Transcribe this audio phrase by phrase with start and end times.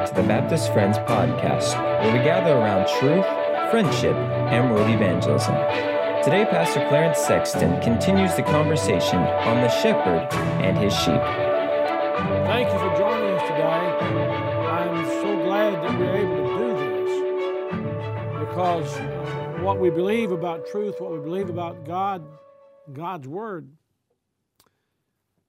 [0.00, 3.26] Back to the Baptist Friends Podcast, where we gather around truth,
[3.70, 5.54] friendship, and world evangelism.
[6.24, 10.26] Today, Pastor Clarence Sexton continues the conversation on the shepherd
[10.64, 11.20] and his sheep.
[12.46, 13.82] Thank you for joining us today.
[14.70, 20.98] I'm so glad that we're able to do this because what we believe about truth,
[20.98, 22.24] what we believe about God,
[22.90, 23.68] God's Word.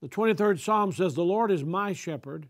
[0.02, 2.50] The 23rd Psalm says, The Lord is my shepherd,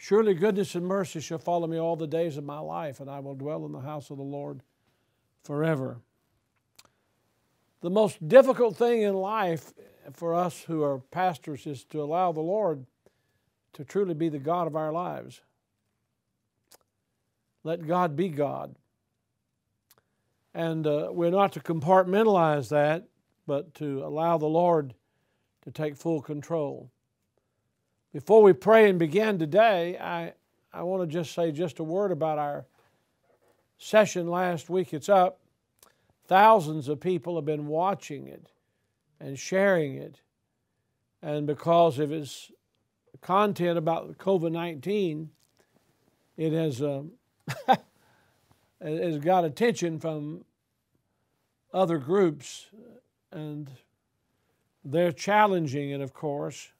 [0.00, 3.20] Surely goodness and mercy shall follow me all the days of my life, and I
[3.20, 4.62] will dwell in the house of the Lord
[5.44, 6.00] forever.
[7.82, 9.74] The most difficult thing in life
[10.14, 12.86] for us who are pastors is to allow the Lord
[13.74, 15.42] to truly be the God of our lives.
[17.62, 18.76] Let God be God.
[20.54, 23.06] And uh, we're not to compartmentalize that,
[23.46, 24.94] but to allow the Lord
[25.64, 26.90] to take full control.
[28.12, 30.32] Before we pray and begin today, I,
[30.72, 32.64] I want to just say just a word about our
[33.78, 34.92] session last week.
[34.92, 35.38] It's up.
[36.26, 38.50] Thousands of people have been watching it
[39.20, 40.20] and sharing it.
[41.22, 42.50] And because of its
[43.20, 45.30] content about COVID 19,
[46.36, 47.02] it has, uh,
[48.82, 50.44] has got attention from
[51.72, 52.66] other groups.
[53.30, 53.70] And
[54.84, 56.72] they're challenging it, of course,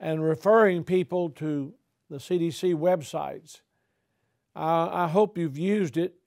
[0.00, 1.74] and referring people to
[2.08, 3.60] the CDC websites.
[4.54, 6.18] I hope you've used it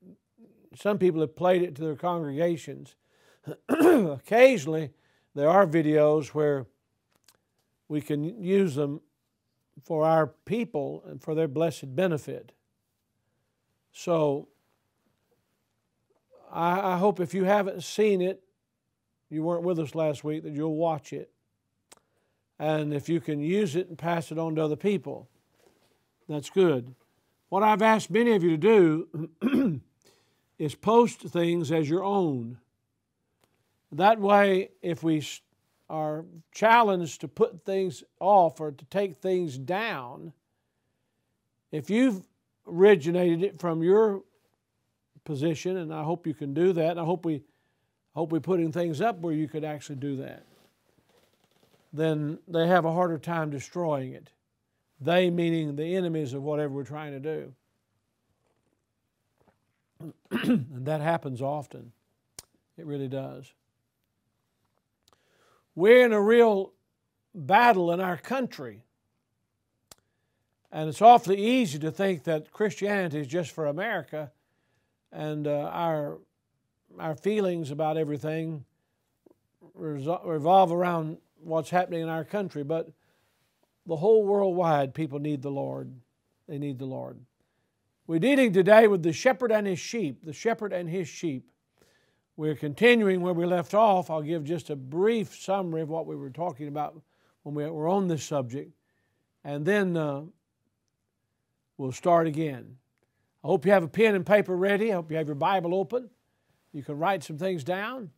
[0.75, 2.95] some people have played it to their congregations.
[3.69, 4.91] Occasionally,
[5.35, 6.67] there are videos where
[7.87, 9.01] we can use them
[9.83, 12.51] for our people and for their blessed benefit.
[13.91, 14.47] So,
[16.51, 18.43] I, I hope if you haven't seen it,
[19.29, 21.31] you weren't with us last week, that you'll watch it.
[22.61, 25.27] And if you can use it and pass it on to other people,
[26.29, 26.93] that's good.
[27.49, 28.57] What I've asked many of you to
[29.41, 29.81] do
[30.59, 32.59] is post things as your own.
[33.91, 35.25] That way, if we
[35.89, 40.31] are challenged to put things off or to take things down,
[41.71, 42.21] if you've
[42.67, 44.21] originated it from your
[45.25, 47.41] position, and I hope you can do that, I hope we
[48.13, 50.45] hope we're putting things up where you could actually do that,
[51.93, 54.29] then they have a harder time destroying it.
[54.99, 57.53] They meaning the enemies of whatever we're trying to do.
[60.31, 61.91] and that happens often.
[62.77, 63.51] It really does.
[65.75, 66.73] We're in a real
[67.33, 68.83] battle in our country.
[70.71, 74.31] And it's awfully easy to think that Christianity is just for America
[75.11, 76.19] and uh, our,
[76.97, 78.63] our feelings about everything
[79.73, 82.63] revolve around what's happening in our country.
[82.63, 82.89] But
[83.85, 85.93] the whole worldwide, people need the Lord.
[86.47, 87.19] They need the Lord.
[88.07, 91.49] We're dealing today with the shepherd and his sheep, the shepherd and his sheep.
[92.35, 94.09] We're continuing where we left off.
[94.09, 96.99] I'll give just a brief summary of what we were talking about
[97.43, 98.71] when we were on this subject,
[99.43, 100.21] and then uh,
[101.77, 102.77] we'll start again.
[103.43, 104.91] I hope you have a pen and paper ready.
[104.91, 106.09] I hope you have your Bible open.
[106.73, 108.11] You can write some things down,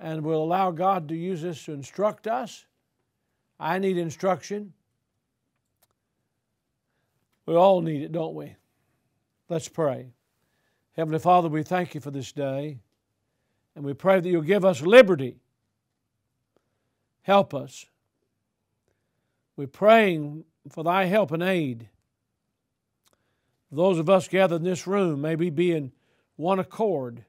[0.00, 2.64] and we'll allow God to use this to instruct us.
[3.58, 4.72] I need instruction.
[7.44, 8.56] We all need it, don't we?
[9.48, 10.12] Let's pray.
[10.96, 12.78] Heavenly Father, we thank you for this day,
[13.76, 15.36] and we pray that you'll give us liberty.
[17.22, 17.84] Help us.
[19.56, 21.88] We're praying for thy help and aid.
[23.70, 25.92] Those of us gathered in this room may we be in
[26.36, 27.24] one accord,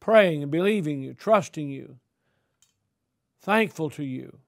[0.00, 1.98] praying and believing you, trusting you,
[3.40, 4.38] thankful to you.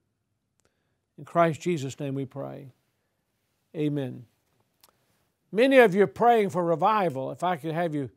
[1.19, 2.73] In Christ Jesus' name we pray.
[3.77, 4.25] Amen.
[5.53, 7.31] Many of you are praying for revival.
[7.31, 8.11] If I could have you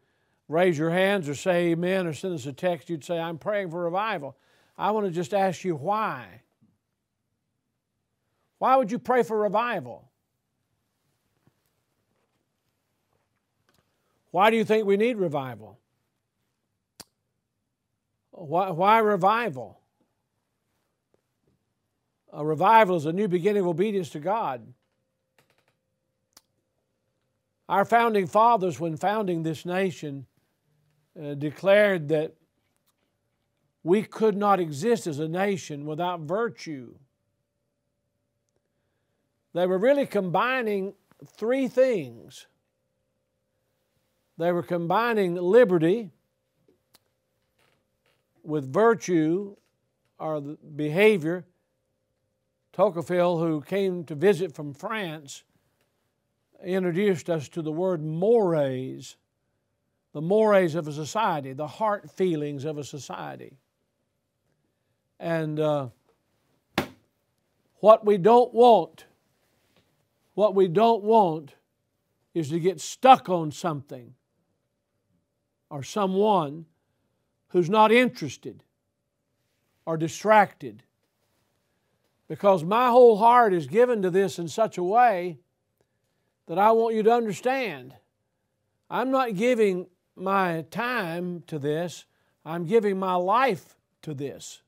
[0.47, 3.71] raise your hands or say amen or send us a text, you'd say, I'm praying
[3.71, 4.37] for revival.
[4.77, 6.41] I want to just ask you why.
[8.59, 10.09] Why would you pray for revival?
[14.31, 15.79] Why do you think we need revival?
[18.33, 19.79] Why, why revival?
[22.31, 24.73] A revival is a new beginning of obedience to God.
[27.69, 30.25] Our founding fathers, when founding this nation,
[31.19, 32.33] uh, declared that
[33.83, 36.95] we could not exist as a nation without virtue.
[39.53, 42.47] They were really combining three things.
[44.39, 46.09] They were combining liberty
[48.43, 49.55] with virtue
[50.19, 51.45] or behavior.
[52.73, 55.43] Tocqueville, who came to visit from France,
[56.63, 59.17] introduced us to the word mores,
[60.13, 63.57] the mores of a society, the heart feelings of a society.
[65.19, 65.89] And uh,
[67.75, 69.05] what we don't want,
[70.33, 71.55] what we don't want
[72.33, 74.15] is to get stuck on something
[75.69, 76.65] or someone
[77.53, 78.63] who's not interested
[79.85, 80.83] or distracted.
[82.27, 85.37] Because my whole heart is given to this in such a way
[86.47, 87.93] that I want you to understand.
[88.89, 89.85] I'm not giving
[90.15, 92.05] my time to this,
[92.43, 94.61] I'm giving my life to this.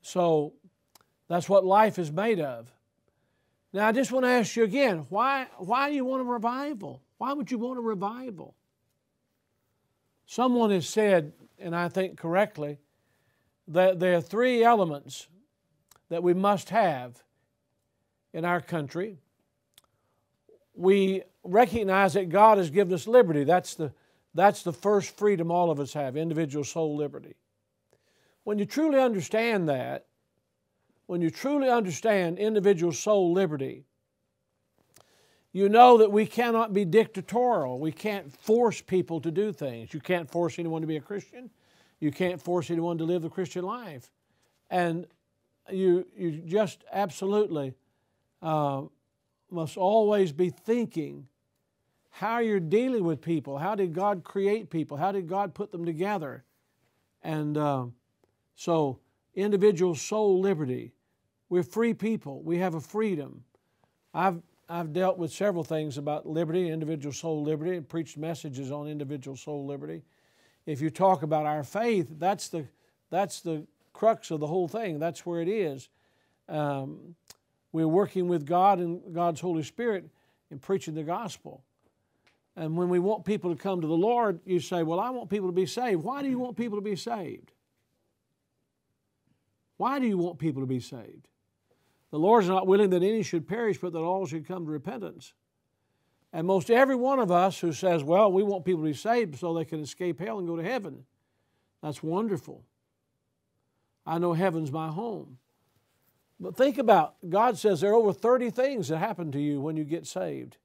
[0.00, 0.54] So
[1.28, 2.70] that's what life is made of.
[3.72, 7.02] Now, I just want to ask you again why, why do you want a revival?
[7.18, 8.54] Why would you want a revival?
[10.32, 12.78] Someone has said, and I think correctly,
[13.68, 15.28] that there are three elements
[16.08, 17.22] that we must have
[18.32, 19.18] in our country.
[20.74, 23.44] We recognize that God has given us liberty.
[23.44, 23.92] That's the,
[24.32, 27.36] that's the first freedom all of us have individual soul liberty.
[28.44, 30.06] When you truly understand that,
[31.04, 33.84] when you truly understand individual soul liberty,
[35.52, 37.78] you know that we cannot be dictatorial.
[37.78, 39.92] We can't force people to do things.
[39.92, 41.50] You can't force anyone to be a Christian.
[42.00, 44.10] You can't force anyone to live the Christian life.
[44.70, 45.06] And
[45.70, 47.74] you, you just absolutely
[48.40, 48.82] uh,
[49.50, 51.28] must always be thinking
[52.10, 53.58] how you're dealing with people.
[53.58, 54.96] How did God create people?
[54.96, 56.44] How did God put them together?
[57.22, 57.86] And uh,
[58.56, 58.98] so,
[59.34, 60.92] individual soul liberty.
[61.48, 62.42] We're free people.
[62.42, 63.44] We have a freedom.
[64.12, 68.88] I've I've dealt with several things about liberty, individual soul liberty, and preached messages on
[68.88, 70.02] individual soul liberty.
[70.64, 72.64] If you talk about our faith, that's the
[73.10, 74.98] that's the crux of the whole thing.
[74.98, 75.90] That's where it is.
[76.48, 77.14] Um,
[77.72, 80.08] we're working with God and God's Holy Spirit
[80.50, 81.62] in preaching the gospel.
[82.56, 85.28] And when we want people to come to the Lord, you say, Well, I want
[85.28, 86.02] people to be saved.
[86.02, 87.52] Why do you want people to be saved?
[89.76, 91.28] Why do you want people to be saved?
[92.12, 94.70] The Lord is not willing that any should perish, but that all should come to
[94.70, 95.32] repentance.
[96.32, 99.38] And most every one of us who says, well, we want people to be saved
[99.38, 101.04] so they can escape hell and go to heaven,
[101.82, 102.62] that's wonderful.
[104.06, 105.38] I know heaven's my home.
[106.38, 109.76] But think about God says there are over 30 things that happen to you when
[109.76, 110.58] you get saved.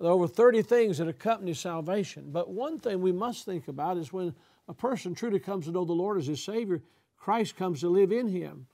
[0.00, 2.30] There are over 30 things that accompany salvation.
[2.32, 4.34] But one thing we must think about is when
[4.66, 6.82] a person truly comes to know the Lord as his Savior,
[7.16, 8.66] Christ comes to live in him.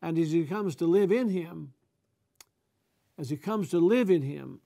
[0.00, 1.72] And as he comes to live in him,
[3.18, 4.60] as he comes to live in him,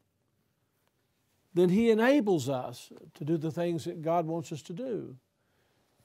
[1.55, 5.17] then he enables us to do the things that God wants us to do.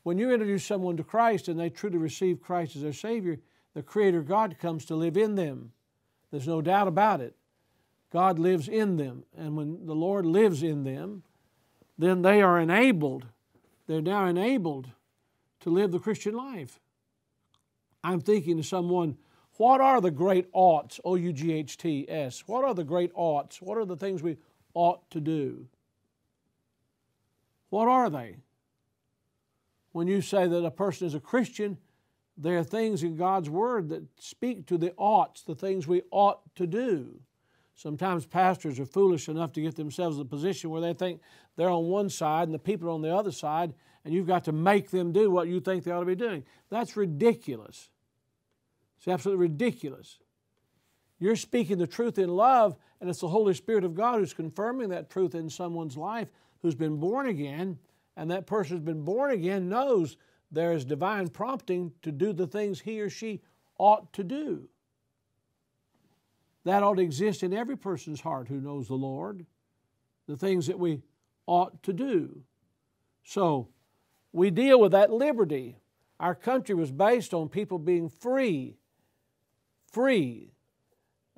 [0.04, 3.40] When you introduce someone to Christ and they truly receive Christ as their Savior,
[3.74, 5.72] the Creator God comes to live in them.
[6.32, 7.36] There's no doubt about it.
[8.12, 9.24] God lives in them.
[9.38, 11.24] And when the Lord lives in them,
[11.98, 13.28] then they are enabled.
[13.88, 14.90] They're now enabled
[15.62, 16.80] to live the Christian life.
[18.08, 19.18] I'm thinking to someone,
[19.58, 22.48] what are the great oughts, O U G H T S?
[22.48, 23.62] What are the great oughts?
[23.62, 24.38] What are the things we
[24.74, 25.68] ought to do?
[27.70, 28.38] What are they?
[29.92, 31.78] When you say that a person is a Christian,
[32.38, 36.56] there are things in God's Word that speak to the oughts, the things we ought
[36.56, 37.20] to do.
[37.76, 41.20] Sometimes pastors are foolish enough to get themselves in a position where they think
[41.58, 43.74] they're on one side and the people are on the other side,
[44.06, 46.46] and you've got to make them do what you think they ought to be doing.
[46.70, 47.90] That's ridiculous.
[48.98, 50.18] It's absolutely ridiculous.
[51.20, 54.90] You're speaking the truth in love, and it's the Holy Spirit of God who's confirming
[54.90, 56.30] that truth in someone's life
[56.62, 57.80] who's been born again,
[58.16, 60.18] and that person who's been born again knows
[60.52, 63.42] there is divine prompting to do the things he or she
[63.78, 64.68] ought to do.
[66.64, 69.46] That ought to exist in every person's heart who knows the Lord,
[70.28, 71.02] the things that we
[71.46, 72.42] ought to do.
[73.24, 73.70] So,
[74.34, 75.78] we deal with that liberty.
[76.20, 78.76] Our country was based on people being free,
[79.92, 80.52] free.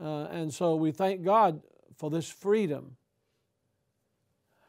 [0.01, 1.61] Uh, and so we thank God
[1.97, 2.95] for this freedom.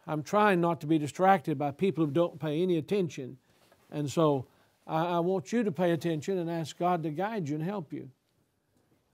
[0.06, 3.36] I'm trying not to be distracted by people who don't pay any attention.
[3.90, 4.46] And so
[4.86, 7.92] I, I want you to pay attention and ask God to guide you and help
[7.92, 8.10] you.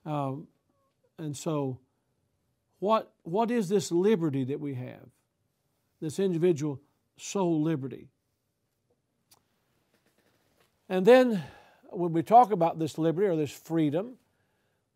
[0.06, 0.46] Um,
[1.18, 1.78] and so,
[2.78, 5.08] what, what is this liberty that we have?
[6.00, 6.80] This individual
[7.16, 8.08] soul liberty.
[10.88, 11.42] And then,
[11.90, 14.14] when we talk about this liberty or this freedom,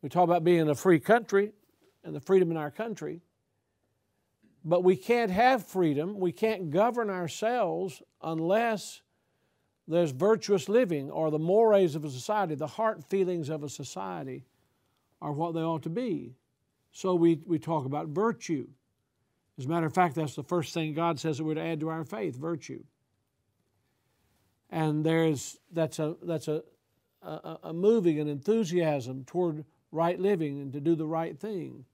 [0.03, 1.53] we talk about being a free country
[2.05, 3.21] and the freedom in our country.
[4.65, 9.01] But we can't have freedom, we can't govern ourselves unless
[9.89, 14.45] there's virtuous living or the mores of a society, the heart feelings of a society
[15.21, 16.35] are what they ought to be.
[16.93, 18.69] So we, we talk about virtue.
[19.59, 21.81] As a matter of fact, that's the first thing God says that we're to add
[21.81, 22.83] to our faith virtue.
[24.71, 26.63] And there's, that's, a, that's a,
[27.23, 31.85] a, a moving, an enthusiasm toward right living and to do the right thing.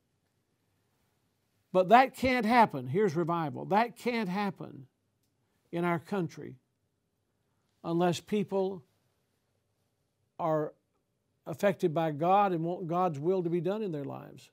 [1.73, 2.87] But that can't happen.
[2.87, 3.67] Here's revival.
[3.67, 4.87] That can't happen
[5.73, 6.55] in our country
[7.85, 8.83] unless people
[10.39, 10.73] are
[11.47, 14.51] affected by God and want God's will to be done in their lives.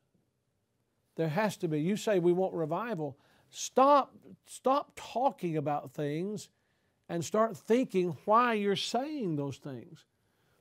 [1.16, 1.82] There has to be.
[1.82, 3.18] You say we want revival.
[3.50, 6.50] Stop, stop talking about things
[7.10, 10.06] and start thinking why you're saying those things.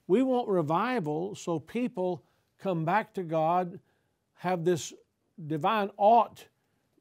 [0.06, 2.22] We want revival so people
[2.62, 3.80] come back to God,
[4.34, 4.92] have this
[5.46, 6.46] divine ought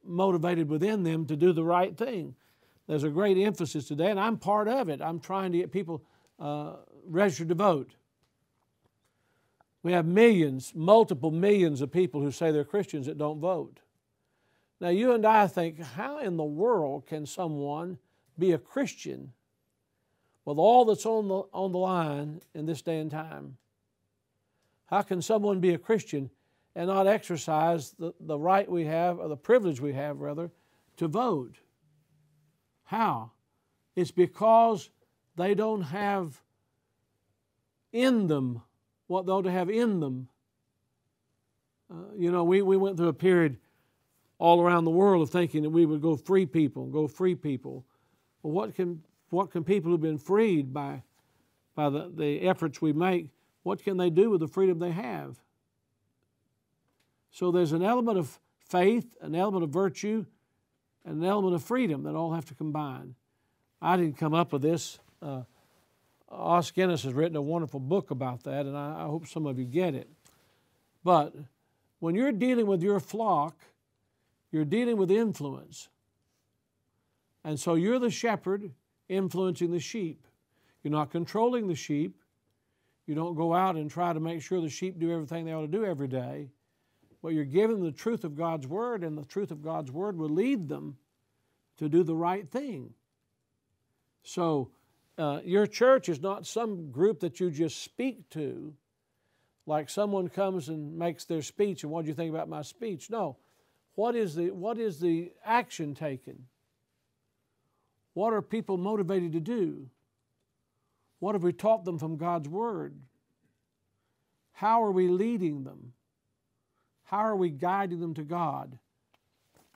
[0.04, 2.36] motivated within them to do the right thing.
[2.88, 5.02] There's a great emphasis today, and I'm part of it.
[5.02, 6.04] I'm trying to get people
[6.40, 7.92] uh, registered to vote.
[9.84, 13.80] We have millions, multiple millions of people who say they're Christians that don't vote.
[14.80, 18.00] Now, you and I think, how in the world can someone
[18.38, 19.32] be a Christian
[20.44, 23.58] with all that's on the, on the line in this day and time?
[24.92, 26.30] How can someone be a Christian
[26.76, 30.52] and not exercise the, the right we have, or the privilege we have, rather,
[30.98, 31.56] to vote?
[32.84, 33.32] How?
[33.96, 34.90] It's because
[35.38, 36.42] they don't have
[37.94, 38.62] in them
[39.08, 40.28] what they ought to have in them.
[41.90, 43.58] Uh, you know, we, we went through a period
[44.40, 47.86] all around the world of thinking that we would go free people, go free people.
[48.44, 51.04] Well, what can, what can people who've been freed by,
[51.76, 53.28] by the, the efforts we make,
[53.64, 55.40] what can they do with the freedom they have?
[57.32, 60.26] So there's an element of faith, an element of virtue,
[61.06, 63.16] and an element of freedom that all have to combine.
[63.82, 65.00] I didn't come up with this.
[65.22, 65.44] Uh,
[66.30, 69.60] Os Guinness has written a wonderful book about that, and I, I hope some of
[69.60, 70.10] you get it.
[71.04, 71.34] But
[72.00, 73.56] when you're dealing with your flock,
[74.52, 75.90] you're dealing with influence.
[77.44, 78.72] And so you're the shepherd
[79.10, 80.28] influencing the sheep.
[80.84, 82.21] You're not controlling the sheep.
[83.12, 85.62] You don't go out and try to make sure the sheep do everything they ought
[85.62, 86.50] to do every day
[87.22, 90.30] but you're giving the truth of God's Word, and the truth of God's Word will
[90.30, 90.98] lead them
[91.78, 92.94] to do the right thing.
[94.24, 94.72] So,
[95.18, 98.74] uh, your church is not some group that you just speak to,
[99.68, 103.10] like someone comes and makes their speech, and what do you think about my speech?
[103.10, 103.38] No.
[103.96, 106.48] What is the, what is the action taken?
[108.14, 109.90] What are people motivated to do?
[111.22, 112.96] What have we taught them from God's Word?
[114.54, 115.94] How are we leading them?
[117.04, 118.80] How are we guiding them to God?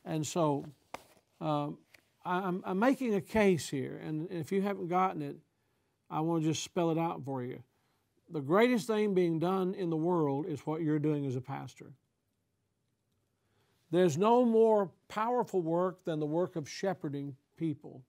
[0.03, 0.65] And so
[1.39, 1.77] um,
[2.25, 5.37] I'm, I'm making a case here, and if you haven't gotten it,
[6.09, 7.61] I want to just spell it out for you.
[8.31, 11.93] The greatest thing being done in the world is what you're doing as a pastor.
[13.91, 18.01] There's no more powerful work than the work of shepherding people.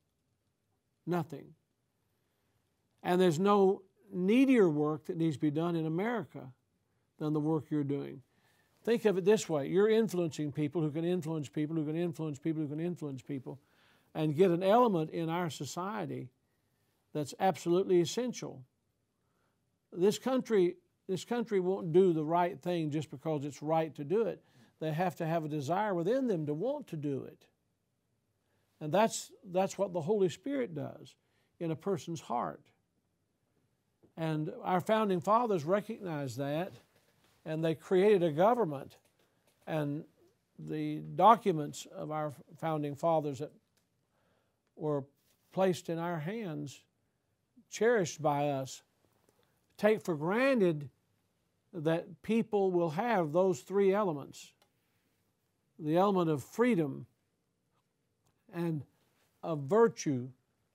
[1.04, 1.52] Nothing.
[3.02, 6.52] And there's no needier work that needs to be done in America
[7.18, 8.22] than the work you're doing.
[8.84, 12.38] Think of it this way you're influencing people who can influence people who can influence
[12.38, 13.58] people who can influence people
[14.14, 16.30] and get an element in our society
[17.12, 18.62] that's absolutely essential.
[19.92, 20.76] This country,
[21.08, 24.42] this country won't do the right thing just because it's right to do it.
[24.80, 27.46] They have to have a desire within them to want to do it.
[28.80, 31.14] And that's, that's what the Holy Spirit does
[31.58, 32.62] in a person's heart.
[34.16, 36.72] And our founding fathers recognized that
[37.46, 38.96] and they created a government.
[39.66, 40.04] And
[40.58, 43.52] the documents of our founding fathers that
[44.74, 45.04] were
[45.52, 46.82] placed in our hands,
[47.70, 48.82] cherished by us,
[49.78, 50.90] take for granted
[51.72, 54.52] that people will have those three elements
[55.78, 57.04] the element of freedom
[58.54, 58.82] and
[59.42, 60.26] of virtue,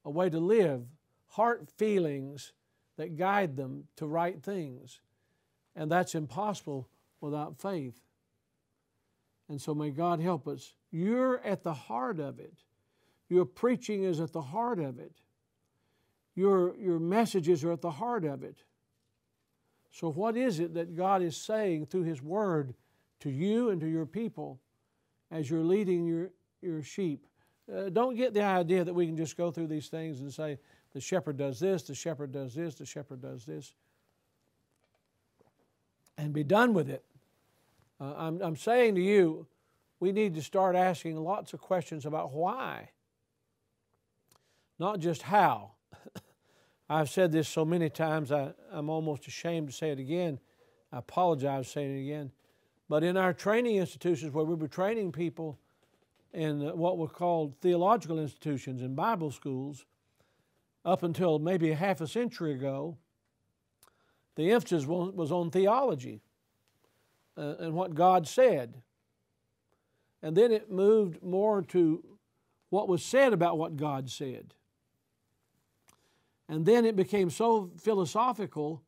[0.05, 0.83] a way to live,
[1.29, 2.53] heart feelings
[2.97, 4.99] that guide them to right things.
[5.75, 7.95] And that's impossible without faith.
[9.49, 10.73] And so may God help us.
[10.91, 12.53] You're at the heart of it.
[13.29, 15.13] Your preaching is at the heart of it.
[16.35, 18.63] Your, your messages are at the heart of it.
[19.91, 22.73] So, what is it that God is saying through His Word
[23.19, 24.59] to you and to your people
[25.29, 26.31] as you're leading your,
[26.61, 27.27] your sheep?
[27.73, 30.57] Uh, don't get the idea that we can just go through these things and say,
[30.93, 33.73] the shepherd does this, the shepherd does this, the shepherd does this,
[36.17, 37.03] and be done with it.
[37.99, 39.47] Uh, I'm, I'm saying to you,
[39.99, 42.89] we need to start asking lots of questions about why,
[44.79, 45.71] not just how.
[46.89, 50.39] I've said this so many times, I, I'm almost ashamed to say it again.
[50.91, 52.31] I apologize for saying it again.
[52.89, 55.57] But in our training institutions where we were training people
[56.33, 59.85] in what were called theological institutions and Bible schools,
[60.83, 62.97] up until maybe half a century ago,
[64.35, 66.21] the emphasis was on theology
[67.37, 68.81] uh, and what God said.
[70.23, 72.03] And then it moved more to
[72.69, 74.53] what was said about what God said.
[76.47, 78.81] And then it became so philosophical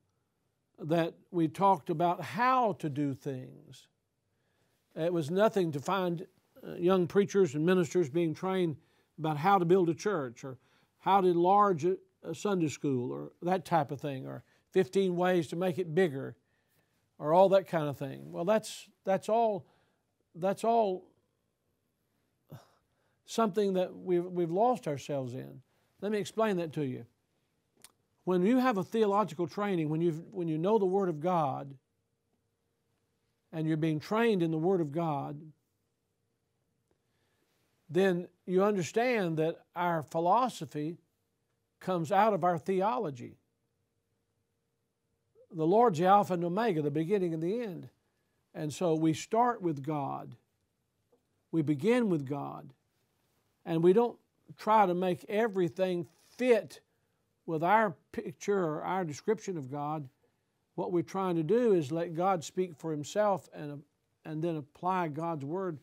[0.79, 3.87] that we talked about how to do things.
[4.95, 6.25] It was nothing to find
[6.65, 8.75] uh, young preachers and ministers being trained
[9.17, 10.57] about how to build a church or
[11.03, 11.97] how to enlarge a,
[12.33, 16.37] Sunday school or that type of thing or 15 ways to make it bigger
[17.19, 18.31] or all that kind of thing.
[18.31, 19.65] Well, that's, that's all,
[20.33, 21.03] that's all
[23.25, 25.61] something that we've, we've lost ourselves in.
[25.99, 27.05] Let me explain that to you
[28.23, 31.73] when you have a theological training, when, you when you know the Word of God,
[33.51, 35.39] and you're being trained in the Word of God,
[37.89, 40.97] then you understand that our philosophy
[41.79, 43.37] comes out of our theology.
[45.51, 47.89] The Lord's the Alpha and Omega, the beginning and the end.
[48.55, 50.35] And so we start with God.
[51.51, 52.69] We begin with God.
[53.65, 54.17] And we don't
[54.57, 56.81] try to make everything fit
[57.45, 60.07] with our picture or our description of God,
[60.75, 63.83] what we're trying to do is let God speak for Himself and,
[64.25, 65.77] and then apply God's Word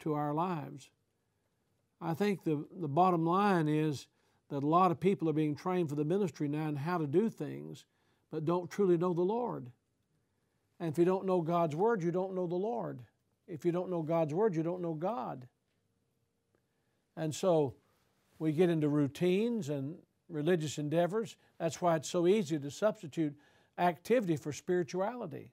[0.00, 0.90] to our lives.
[2.00, 4.06] I think the, the bottom line is
[4.48, 7.06] that a lot of people are being trained for the ministry now and how to
[7.06, 7.84] do things,
[8.30, 9.70] but don't truly know the Lord.
[10.78, 13.00] And if you don't know God's Word, you don't know the Lord.
[13.46, 15.46] If you don't know God's Word, you don't know God.
[17.16, 17.74] And so
[18.38, 19.96] we get into routines and
[20.28, 21.36] religious endeavors.
[21.58, 23.34] That's why it's so easy to substitute
[23.76, 25.52] activity for spirituality.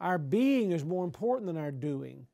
[0.00, 2.26] Our being is more important than our doing.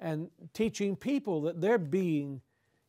[0.00, 2.40] And teaching people that their being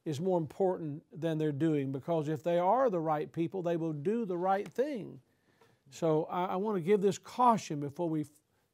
[0.05, 3.93] is more important than their doing because if they are the right people, they will
[3.93, 5.19] do the right thing.
[5.89, 8.25] So I, I want to give this caution before we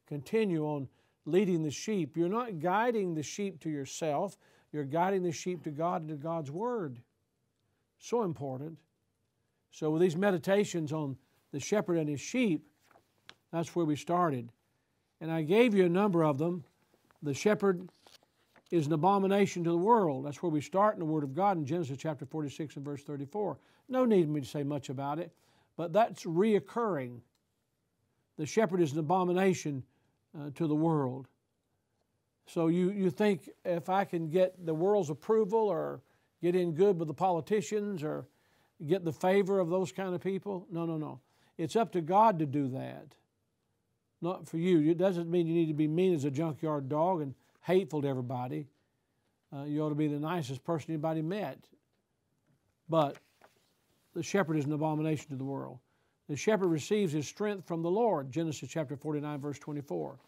[0.06, 0.88] continue on
[1.24, 2.16] leading the sheep.
[2.16, 4.36] You're not guiding the sheep to yourself,
[4.72, 6.98] you're guiding the sheep to God and to God's Word.
[7.98, 8.78] So important.
[9.70, 11.16] So, with these meditations on
[11.52, 12.66] the shepherd and his sheep,
[13.52, 14.50] that's where we started.
[15.20, 16.64] And I gave you a number of them.
[17.22, 17.88] The shepherd
[18.72, 20.24] is an abomination to the world.
[20.24, 23.02] That's where we start in the Word of God in Genesis chapter 46 and verse
[23.02, 23.58] 34.
[23.90, 25.30] No need for me to say much about it,
[25.76, 27.20] but that's reoccurring.
[28.38, 29.82] The shepherd is an abomination
[30.34, 31.28] uh, to the world.
[32.46, 36.00] So you, you think if I can get the world's approval or
[36.40, 38.26] get in good with the politicians or
[38.86, 40.66] get the favor of those kind of people.
[40.70, 41.20] No, no, no.
[41.58, 43.14] It's up to God to do that,
[44.22, 44.90] not for you.
[44.90, 48.08] It doesn't mean you need to be mean as a junkyard dog and hateful to
[48.08, 48.66] everybody.
[49.54, 51.58] Uh, you ought to be the nicest person anybody met.
[52.88, 53.16] But
[54.14, 55.78] the shepherd is an abomination to the world.
[56.28, 60.18] The shepherd receives his strength from the Lord, Genesis chapter 49, verse 24.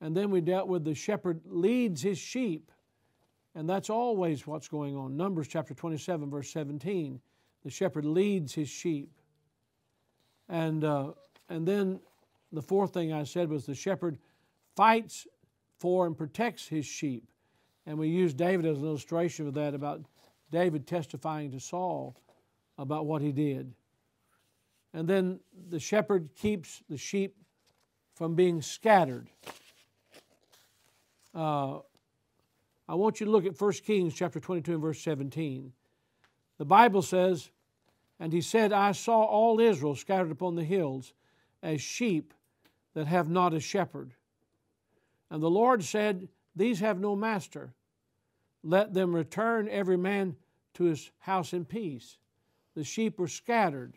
[0.00, 2.70] And then we dealt with the shepherd leads his sheep.
[3.54, 5.16] And that's always what's going on.
[5.16, 7.20] Numbers chapter 27, verse 17.
[7.64, 9.10] The shepherd leads his sheep.
[10.48, 11.12] And, uh,
[11.48, 12.00] and then
[12.52, 14.18] the fourth thing I said was the shepherd
[14.76, 15.26] fights
[15.78, 17.24] for and protects his sheep.
[17.86, 20.02] And we use David as an illustration of that about
[20.50, 22.16] David testifying to Saul
[22.78, 23.72] about what he did.
[24.92, 27.36] And then the shepherd keeps the sheep
[28.14, 29.28] from being scattered.
[31.34, 31.78] Uh,
[32.88, 35.72] I want you to look at 1 Kings chapter 22 and verse 17.
[36.58, 37.50] The Bible says,
[38.18, 41.12] And he said, I saw all Israel scattered upon the hills
[41.62, 42.32] as sheep
[42.94, 44.14] that have not a shepherd.
[45.30, 47.74] And the Lord said, These have no master.
[48.62, 50.36] Let them return every man
[50.74, 52.18] to his house in peace.
[52.74, 53.94] The sheep were scattered.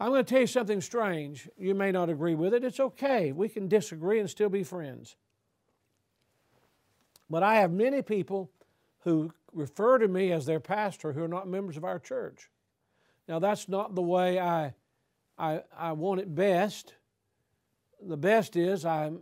[0.00, 1.48] I'm going to tell you something strange.
[1.56, 2.64] You may not agree with it.
[2.64, 3.32] It's okay.
[3.32, 5.16] We can disagree and still be friends.
[7.30, 8.50] But I have many people
[9.00, 12.50] who refer to me as their pastor who are not members of our church.
[13.28, 14.74] Now, that's not the way I
[15.38, 16.94] I, I want it best.
[18.06, 19.20] The best is I'm,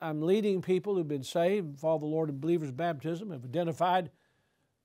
[0.00, 4.10] I'm leading people who've been saved, follow the Lord in believers' baptism, have identified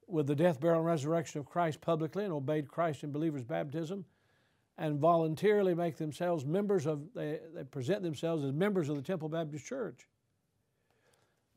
[0.08, 4.06] with the death, burial, and resurrection of Christ publicly and obeyed Christ in believers' baptism
[4.78, 9.30] and voluntarily make themselves members of, they, they present themselves as members of the Temple
[9.30, 10.08] Baptist Church.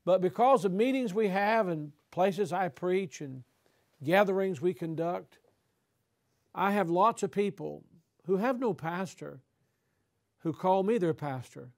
[0.05, 3.43] But because of meetings we have and places I preach and
[4.01, 5.39] gatherings we conduct,
[6.55, 7.83] I have lots of people
[8.25, 9.41] who have no pastor
[10.39, 11.69] who called me their pastor.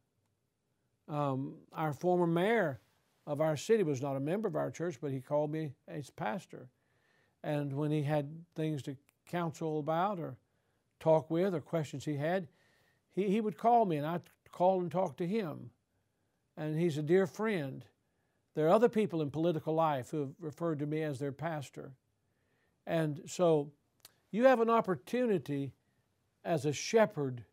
[1.08, 2.80] Um, our former mayor
[3.28, 6.10] of our city was not a member of our church, but he called me as
[6.10, 6.70] pastor.
[7.44, 8.96] And when he had things to
[9.28, 10.38] counsel about or
[11.00, 12.48] talk with or questions he had,
[13.14, 14.22] he, he would call me and I'd
[14.52, 15.72] call and talk to him.
[16.58, 17.84] And he's a dear friend.
[18.54, 21.94] There are other people in political life who have referred to me as their pastor.
[22.86, 23.72] And so
[24.32, 25.72] you have an opportunity
[26.44, 27.44] as a shepherd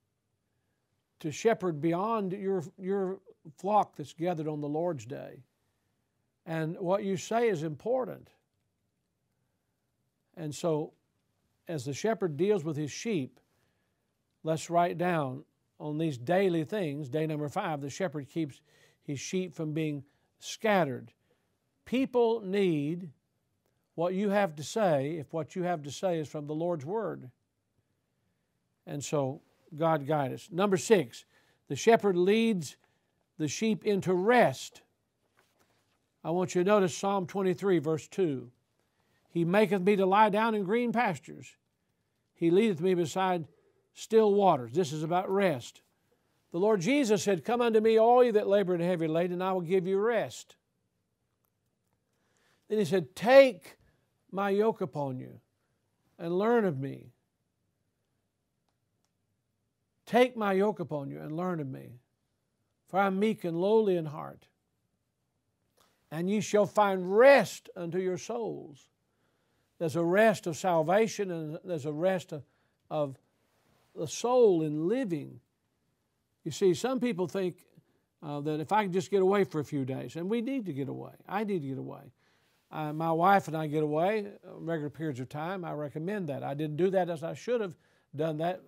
[1.21, 3.19] to shepherd beyond your, your
[3.57, 5.43] flock that's gathered on the Lord's day.
[6.47, 8.31] And what you say is important.
[10.37, 10.93] And so,
[11.67, 13.41] as the shepherd deals with his sheep,
[14.45, 15.45] let's write down
[15.81, 17.09] on these daily things.
[17.09, 18.61] Day number five, the shepherd keeps
[19.03, 20.05] his sheep from being
[20.39, 21.13] scattered.
[21.85, 23.11] People need
[23.95, 26.87] what you have to say if what you have to say is from the Lord's
[26.87, 27.31] Word.
[28.87, 29.43] And so
[29.77, 30.49] God guide us.
[30.51, 31.25] Number six,
[31.69, 32.77] the shepherd leads
[33.39, 34.83] the sheep into rest.
[36.25, 38.51] I want you to notice Psalm 23, verse 2.
[39.31, 41.55] He maketh me to lie down in green pastures.
[42.35, 43.47] He leadeth me beside
[43.95, 44.73] still waters.
[44.73, 45.83] This is about rest.
[46.53, 49.43] The Lord Jesus said, Come unto me, all ye that labor and heavy laden, and
[49.43, 50.57] I will give you rest.
[52.69, 53.77] Then he said, Take
[54.31, 55.41] my yoke upon you
[56.19, 57.13] and learn of me.
[60.09, 62.01] Take my yoke upon you and learn of me,
[62.88, 64.47] for I am meek and lowly in heart.
[66.11, 68.88] And ye shall find rest unto your souls.
[69.79, 72.42] There's a rest of salvation and there's a rest of,
[72.90, 73.18] of
[73.94, 75.40] the soul in living.
[76.42, 77.66] You see, some people think
[78.23, 80.64] uh, that if I can just get away for a few days, and we need
[80.64, 82.14] to get away, I need to get away.
[82.73, 85.66] Uh, my wife and I get away uh, regular periods of time.
[85.66, 86.42] I recommend that.
[86.42, 87.77] I didn't do that as I should have
[88.16, 88.62] done that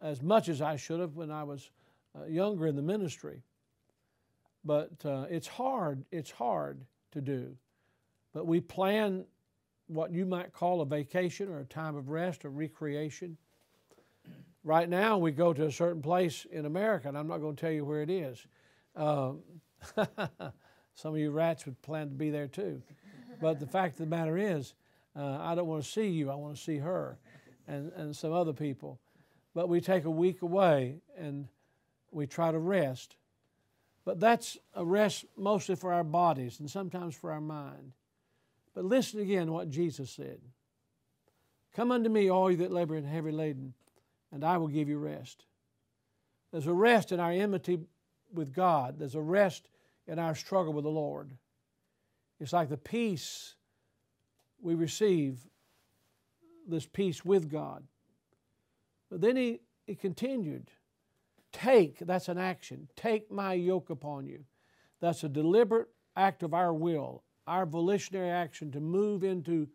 [0.00, 1.70] as much as I should have when I was
[2.18, 3.42] uh, younger in the ministry.
[4.64, 6.04] But uh, it's hard.
[6.10, 7.56] It's hard to do.
[8.32, 9.24] But we plan
[9.86, 13.36] what you might call a vacation or a time of rest or recreation.
[14.64, 17.60] Right now, we go to a certain place in America, and I'm not going to
[17.60, 18.46] tell you where it is.
[18.94, 19.40] Um,
[20.94, 22.82] some of you rats would plan to be there too.
[23.40, 24.74] But the fact of the matter is,
[25.16, 27.18] uh, I don't want to see you, I want to see her
[27.66, 29.00] and, and some other people.
[29.58, 31.48] But we take a week away and
[32.12, 33.16] we try to rest.
[34.04, 37.90] But that's a rest mostly for our bodies and sometimes for our mind.
[38.72, 40.38] But listen again what Jesus said
[41.74, 43.74] Come unto me, all you that labor and heavy laden,
[44.30, 45.44] and I will give you rest.
[46.52, 47.80] There's a rest in our enmity
[48.32, 49.68] with God, there's a rest
[50.06, 51.32] in our struggle with the Lord.
[52.38, 53.56] It's like the peace
[54.62, 55.40] we receive,
[56.68, 57.82] this peace with God.
[59.10, 60.70] But then he, he continued
[61.52, 62.88] Take, that's an action.
[62.94, 64.44] Take my yoke upon you.
[65.00, 69.68] That's a deliberate act of our will, our volitionary action to move into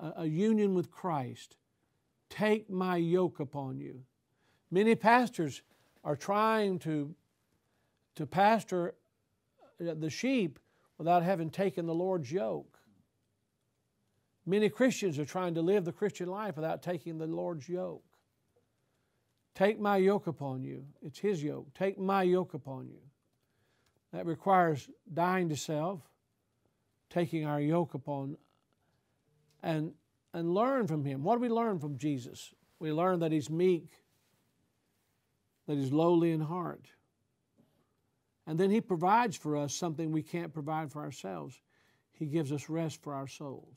[0.00, 1.56] a, a union with Christ.
[2.30, 4.02] Take my yoke upon you.
[4.70, 5.62] Many pastors
[6.02, 7.14] are trying to,
[8.16, 8.94] to pastor
[9.80, 10.58] uh, the sheep
[10.98, 12.78] without having taken the Lord's yoke.
[14.46, 18.04] Many Christians are trying to live the Christian life without taking the Lord's yoke.
[19.54, 20.84] Take my yoke upon you.
[21.00, 21.72] It's His yoke.
[21.74, 23.00] Take my yoke upon you.
[24.12, 26.00] That requires dying to self,
[27.10, 28.36] taking our yoke upon,
[29.62, 29.92] and,
[30.32, 31.22] and learn from Him.
[31.22, 32.52] What do we learn from Jesus?
[32.80, 33.90] We learn that He's meek,
[35.66, 36.86] that He's lowly in heart,
[38.46, 41.60] and then He provides for us something we can't provide for ourselves.
[42.12, 43.76] He gives us rest for our souls.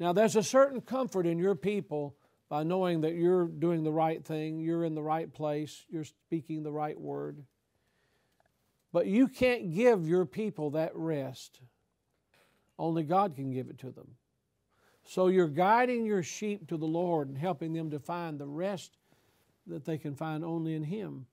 [0.00, 2.16] Now, there's a certain comfort in your people
[2.48, 6.62] by knowing that you're doing the right thing, you're in the right place, you're speaking
[6.62, 7.44] the right word.
[8.92, 11.60] But you can't give your people that rest.
[12.78, 14.12] Only God can give it to them.
[15.04, 18.96] So you're guiding your sheep to the Lord and helping them to find the rest
[19.66, 21.26] that they can find only in Him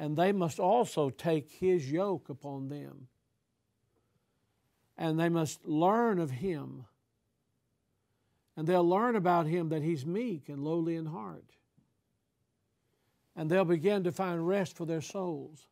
[0.00, 3.08] and they must also take his yoke upon them.
[4.96, 6.86] And they must learn of him.
[8.56, 11.56] And they'll learn about him that he's meek and lowly in heart.
[13.36, 15.66] and they'll begin to find rest for their souls.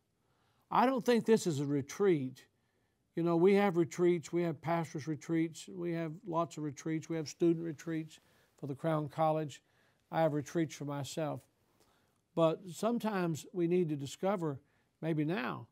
[0.71, 2.45] I don't think this is a retreat.
[3.15, 7.17] You know, we have retreats, we have pastors' retreats, we have lots of retreats, we
[7.17, 8.19] have student retreats
[8.57, 9.61] for the Crown College.
[10.11, 11.41] I have retreats for myself.
[12.35, 14.59] But sometimes we need to discover,
[15.01, 15.67] maybe now,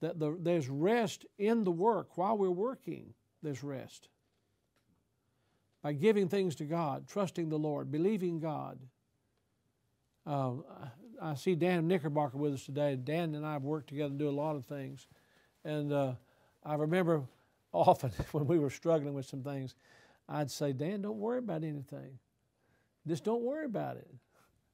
[0.00, 2.16] that the, there's rest in the work.
[2.18, 4.08] While we're working, there's rest.
[5.84, 8.78] By giving things to God, trusting the Lord, believing God.
[10.26, 10.52] Uh,
[11.20, 12.96] I see Dan Knickerbocker with us today.
[12.96, 15.06] Dan and I have worked together and do a lot of things.
[15.62, 16.14] And uh,
[16.64, 17.24] I remember
[17.70, 19.74] often when we were struggling with some things,
[20.26, 22.18] I'd say, Dan, don't worry about anything.
[23.06, 24.08] Just don't worry about it.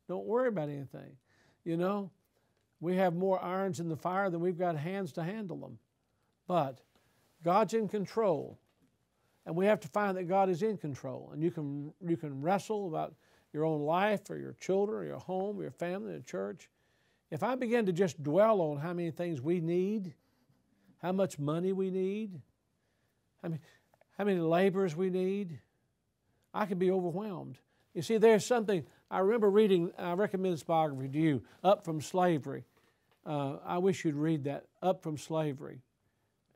[0.07, 1.16] Don't worry about anything.
[1.64, 2.12] You know,
[2.81, 5.81] we have more irons in the fire than we've got hands to handle them.
[6.46, 6.79] But
[7.42, 8.61] God's in control.
[9.46, 11.31] And we have to find that God is in control.
[11.33, 13.14] And you can, you can wrestle about
[13.53, 16.68] your own life or your children or your home or your family or church.
[17.31, 20.14] If I begin to just dwell on how many things we need,
[20.98, 22.40] how much money we need,
[23.42, 25.59] how many, laborers we need,
[26.53, 27.59] I can be overwhelmed.
[27.94, 32.00] You see, there's something, I remember reading, I recommend this biography to you, Up from
[32.00, 32.64] Slavery.
[33.24, 35.81] Uh, I wish you'd read that, Up from Slavery.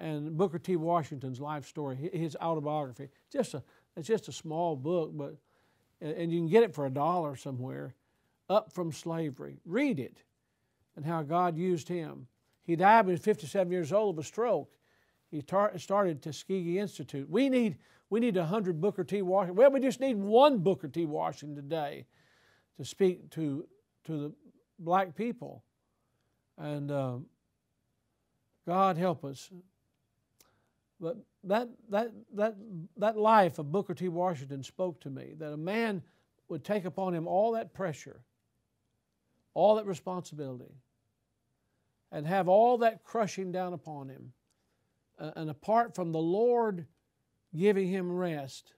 [0.00, 0.76] And Booker T.
[0.76, 3.08] Washington's life story, his autobiography.
[3.32, 3.62] Just a,
[3.96, 5.36] it's just a small book, but
[6.00, 7.94] and you can get it for a dollar somewhere.
[8.50, 9.58] Up from slavery.
[9.64, 10.18] Read it
[10.96, 12.26] and how God used him.
[12.64, 14.70] He died when he was 57 years old of a stroke.
[15.30, 17.28] He tar- started Tuskegee Institute.
[17.30, 17.78] We need
[18.10, 19.22] we need 100 Booker T.
[19.22, 19.56] Washington.
[19.56, 21.04] Well, we just need one Booker T.
[21.04, 22.06] Washington today
[22.76, 23.66] to speak to,
[24.04, 24.32] to the
[24.78, 25.64] black people.
[26.56, 27.16] And uh,
[28.66, 29.50] God help us.
[31.04, 32.54] But that, that, that,
[32.96, 34.08] that life of Booker T.
[34.08, 36.02] Washington spoke to me that a man
[36.48, 38.22] would take upon him all that pressure,
[39.52, 40.72] all that responsibility,
[42.10, 44.32] and have all that crushing down upon him.
[45.18, 46.86] and apart from the Lord
[47.54, 48.72] giving him rest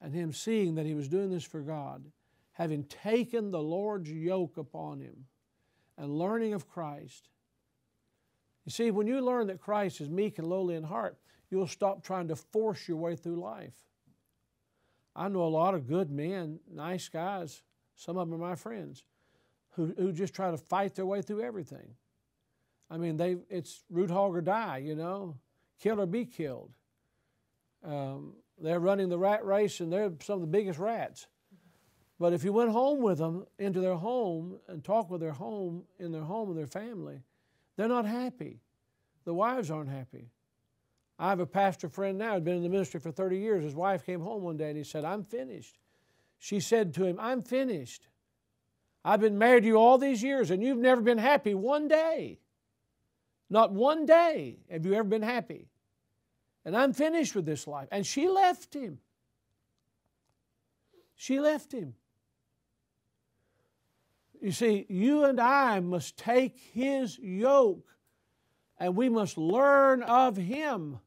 [0.00, 2.04] and him seeing that he was doing this for God,
[2.52, 5.26] having taken the Lord's yoke upon him
[5.98, 7.28] and learning of Christ.
[8.64, 11.18] You see, when you learn that Christ is meek and lowly in heart,
[11.50, 13.74] you'll stop trying to force your way through life.
[15.14, 17.62] I know a lot of good men, nice guys,
[17.94, 19.04] some of them are my friends,
[19.72, 21.94] who, who just try to fight their way through everything.
[22.90, 25.36] I mean, they it's root hog or die, you know,
[25.80, 26.72] kill or be killed.
[27.84, 31.26] Um, they're running the rat race and they're some of the biggest rats.
[32.18, 35.84] But if you went home with them into their home and talked with their home
[35.98, 37.20] in their home with their family,
[37.76, 38.60] they're not happy.
[39.24, 40.30] The wives aren't happy.
[41.18, 43.64] I have a pastor friend now, who's been in the ministry for 30 years.
[43.64, 45.78] His wife came home one day and he said, I'm finished.
[46.38, 48.08] She said to him, I'm finished.
[49.04, 52.40] I've been married to you all these years and you've never been happy one day.
[53.50, 55.68] Not one day have you ever been happy
[56.64, 57.88] and I'm finished with this life.
[57.92, 58.98] And she left him.
[61.14, 61.94] She left him.
[64.44, 67.88] You see, you and I must take his yoke
[68.78, 70.98] and we must learn of him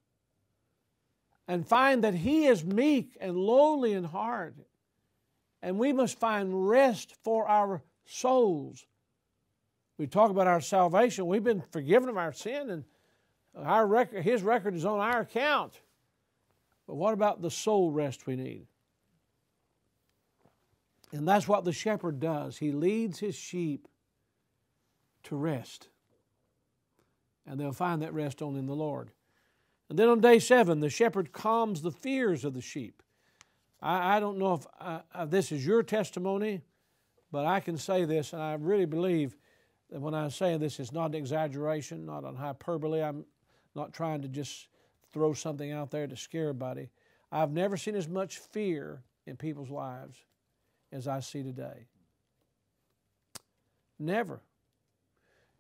[1.48, 4.56] and find that he is meek and lowly in heart.
[5.62, 8.84] And we must find rest for our souls.
[10.00, 11.28] We talk about our salvation.
[11.28, 12.86] We've been forgiven of our sin and
[13.56, 15.80] our record, his record is on our account.
[16.88, 18.66] But what about the soul rest we need?
[21.12, 22.58] And that's what the shepherd does.
[22.58, 23.88] He leads his sheep
[25.24, 25.90] to rest.
[27.46, 29.12] And they'll find that rest only in the Lord.
[29.90, 33.02] And then on day seven, the shepherd calms the fears of the sheep.
[33.82, 36.62] I, I don't know if uh, uh, this is your testimony,
[37.32, 39.38] but I can say this, and I really believe
[39.90, 43.02] that when I say this, it's not an exaggeration, not an hyperbole.
[43.02, 43.26] I'm,
[43.78, 44.68] not trying to just
[45.14, 46.90] throw something out there to scare everybody.
[47.32, 50.18] I've never seen as much fear in people's lives
[50.92, 51.88] as I see today.
[54.00, 54.42] Never.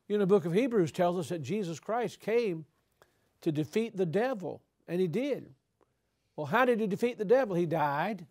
[0.07, 2.65] You know, the book of Hebrews tells us that Jesus Christ came
[3.41, 5.49] to defeat the devil, and he did.
[6.35, 7.55] Well, how did he defeat the devil?
[7.55, 8.25] He died.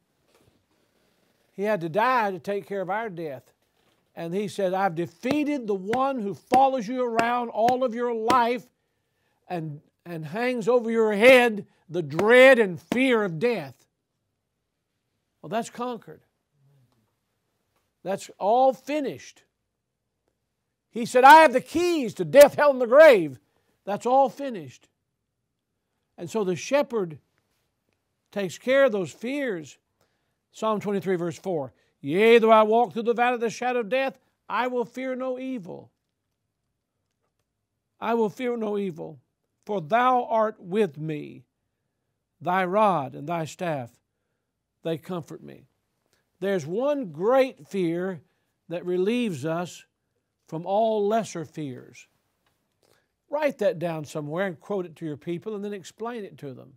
[1.53, 3.53] He had to die to take care of our death.
[4.15, 8.65] And he said, I've defeated the one who follows you around all of your life
[9.49, 13.75] and, and hangs over your head the dread and fear of death.
[15.41, 16.23] Well, that's conquered.
[18.07, 19.43] That's all finished.
[20.91, 23.41] He said, I have the keys to death, hell, and the grave.
[23.85, 24.89] That's all finished.
[26.17, 27.19] And so the shepherd
[28.31, 29.77] takes care of those fears.
[30.53, 33.89] Psalm 23, verse 4 Yea, though I walk through the valley of the shadow of
[33.89, 34.17] death,
[34.49, 35.91] I will fear no evil.
[38.01, 39.19] I will fear no evil,
[39.65, 41.43] for thou art with me.
[42.41, 43.91] Thy rod and thy staff,
[44.85, 45.67] they comfort me.
[46.41, 48.21] There's one great fear
[48.69, 49.85] that relieves us
[50.49, 52.07] from all lesser fears.
[53.29, 56.55] Write that down somewhere and quote it to your people and then explain it to
[56.55, 56.75] them.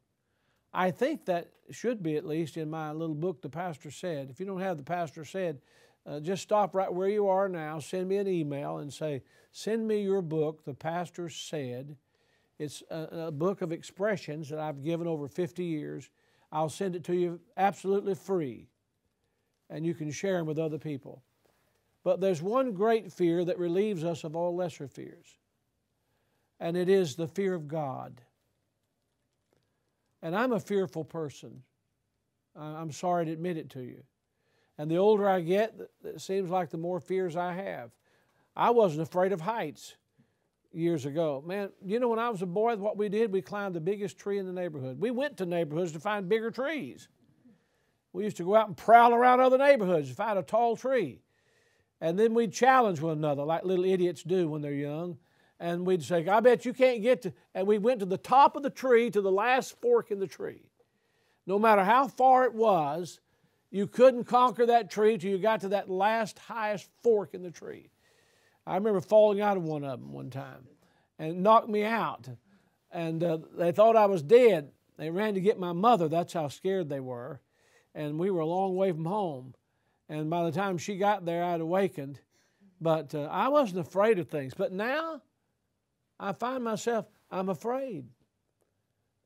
[0.73, 4.29] I think that should be at least in my little book, The Pastor Said.
[4.29, 5.61] If you don't have The Pastor Said,
[6.05, 9.87] uh, just stop right where you are now, send me an email and say, Send
[9.87, 11.95] me your book, The Pastor Said.
[12.59, 16.09] It's a, a book of expressions that I've given over 50 years.
[16.51, 18.67] I'll send it to you absolutely free,
[19.69, 21.21] and you can share them with other people.
[22.03, 25.37] But there's one great fear that relieves us of all lesser fears,
[26.59, 28.21] and it is the fear of God.
[30.21, 31.63] And I'm a fearful person.
[32.55, 34.03] I'm sorry to admit it to you.
[34.77, 37.91] And the older I get, it seems like the more fears I have.
[38.55, 39.95] I wasn't afraid of heights
[40.71, 41.43] years ago.
[41.45, 44.17] Man, you know, when I was a boy, what we did, we climbed the biggest
[44.17, 44.99] tree in the neighborhood.
[44.99, 47.07] We went to neighborhoods to find bigger trees.
[48.13, 51.21] We used to go out and prowl around other neighborhoods to find a tall tree.
[52.01, 55.17] And then we'd challenge one another like little idiots do when they're young.
[55.59, 58.55] And we'd say, I bet you can't get to, and we went to the top
[58.55, 60.69] of the tree to the last fork in the tree.
[61.45, 63.19] No matter how far it was,
[63.69, 67.51] you couldn't conquer that tree till you got to that last highest fork in the
[67.51, 67.89] tree.
[68.65, 70.67] I remember falling out of one of them one time
[71.17, 72.29] and knocked me out.
[72.91, 74.71] And uh, they thought I was dead.
[74.97, 76.07] They ran to get my mother.
[76.07, 77.41] That's how scared they were.
[77.95, 79.53] And we were a long way from home.
[80.07, 82.19] And by the time she got there, I'd awakened.
[82.81, 84.53] But uh, I wasn't afraid of things.
[84.53, 85.21] But now
[86.19, 88.05] I find myself, I'm afraid.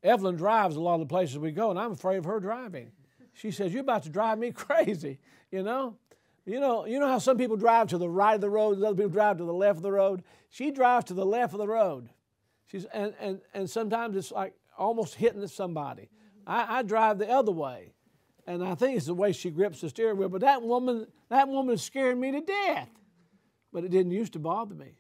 [0.04, 2.92] Evelyn drives a lot of the places we go, and I'm afraid of her driving.
[3.34, 5.20] She says, You're about to drive me crazy,
[5.52, 5.98] you know?
[6.46, 8.84] You know, you know how some people drive to the right of the road and
[8.84, 10.24] other people drive to the left of the road?
[10.50, 12.10] She drives to the left of the road.
[12.66, 16.10] She's, and, and, and sometimes it's like almost hitting somebody.
[16.46, 17.93] I, I drive the other way.
[18.46, 20.30] And I think it's the way she grips the steering wheel.
[20.30, 22.90] But that woman, that woman is scaring me to death.
[23.72, 24.98] But it didn't used to bother me.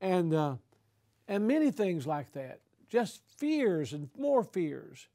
[0.00, 0.56] And, uh,
[1.28, 2.60] and many things like that.
[2.88, 5.06] Just fears and more fears.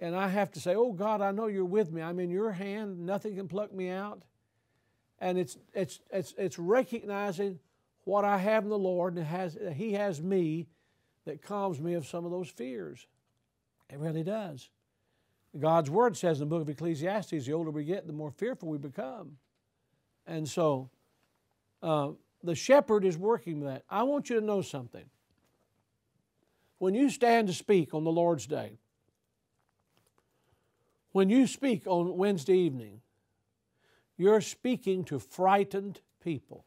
[0.00, 2.02] And I have to say, Oh God, I know you're with me.
[2.02, 3.06] I'm in your hand.
[3.06, 4.22] Nothing can pluck me out
[5.20, 7.58] and it's, it's, it's, it's recognizing
[8.04, 10.66] what I have in the Lord and has, He has me
[11.26, 13.06] that calms me of some of those fears.
[13.90, 14.70] It really does.
[15.58, 18.68] God's Word says in the book of Ecclesiastes the older we get, the more fearful
[18.68, 19.36] we become.
[20.26, 20.90] And so
[21.82, 22.10] uh,
[22.42, 23.82] the shepherd is working that.
[23.90, 25.04] I want you to know something.
[26.78, 28.78] When you stand to speak on the Lord's Day,
[31.12, 33.00] when you speak on Wednesday evening,
[34.16, 36.64] you're speaking to frightened people.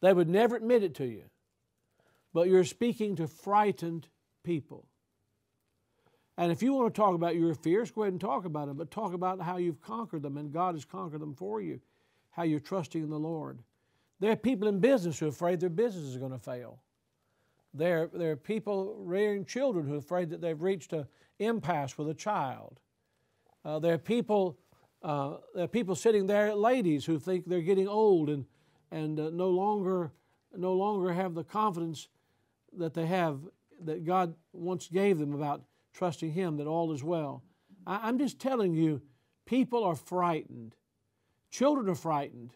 [0.00, 1.24] They would never admit it to you,
[2.34, 4.08] but you're speaking to frightened
[4.42, 4.86] people.
[6.38, 8.76] And if you want to talk about your fears, go ahead and talk about them,
[8.76, 11.80] but talk about how you've conquered them and God has conquered them for you,
[12.30, 13.58] how you're trusting in the Lord.
[14.20, 16.80] There are people in business who are afraid their business is going to fail.
[17.74, 21.06] There, there are people rearing children who are afraid that they've reached an
[21.38, 22.80] impasse with a child.
[23.64, 24.58] Uh, there are people
[25.02, 28.44] uh, there are people sitting there, ladies, who think they're getting old and,
[28.92, 30.12] and uh, no, longer,
[30.56, 32.08] no longer have the confidence
[32.76, 33.40] that they have,
[33.84, 35.62] that God once gave them about
[35.92, 37.42] trusting Him, that all is well.
[37.86, 39.02] I, I'm just telling you,
[39.46, 40.74] people are frightened.
[41.50, 42.54] Children are frightened.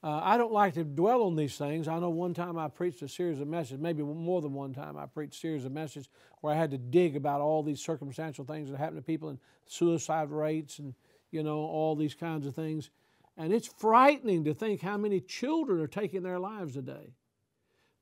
[0.00, 1.88] Uh, I don't like to dwell on these things.
[1.88, 4.96] I know one time I preached a series of messages, maybe more than one time
[4.96, 6.08] I preached a series of messages
[6.40, 9.40] where I had to dig about all these circumstantial things that happen to people and
[9.66, 10.94] suicide rates and
[11.30, 12.90] you know, all these kinds of things.
[13.36, 17.14] And it's frightening to think how many children are taking their lives today.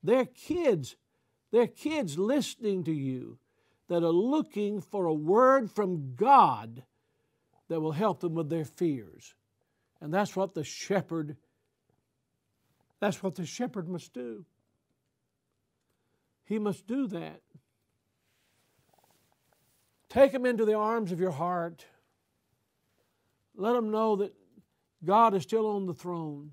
[0.02, 0.96] They're kids,
[1.50, 3.38] they're kids listening to you
[3.88, 6.82] that are looking for a word from God
[7.68, 9.34] that will help them with their fears.
[10.00, 11.36] And that's what the shepherd
[13.00, 14.44] that's what the shepherd must do.
[16.44, 17.42] He must do that.
[20.08, 21.84] Take them into the arms of your heart.
[23.54, 24.32] Let them know that
[25.04, 26.52] God is still on the throne.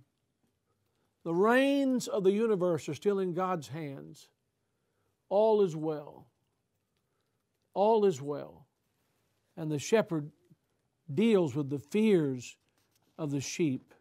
[1.24, 4.28] The reins of the universe are still in God's hands.
[5.30, 6.28] All is well.
[7.74, 8.68] All is well.
[9.58, 10.32] And the shepherd
[11.14, 12.58] deals with the fears
[13.18, 13.94] of the sheep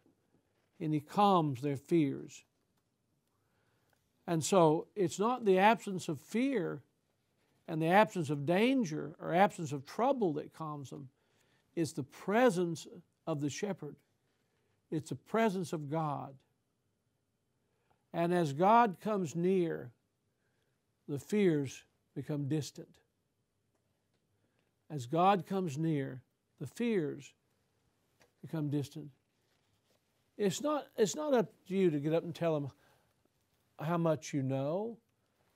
[0.79, 2.43] and he calms their fears.
[4.27, 6.81] And so it's not the absence of fear
[7.67, 11.09] and the absence of danger or absence of trouble that calms them,
[11.75, 12.87] is the presence
[13.25, 13.95] of the shepherd.
[14.91, 16.35] it's the presence of God.
[18.13, 19.91] And as God comes near,
[21.07, 22.89] the fears become distant.
[24.93, 26.21] As God comes near,
[26.59, 27.33] the fears
[28.43, 29.09] become distant.
[30.37, 32.69] It's not, it's not up to you to get up and tell them
[33.79, 34.99] how much you know.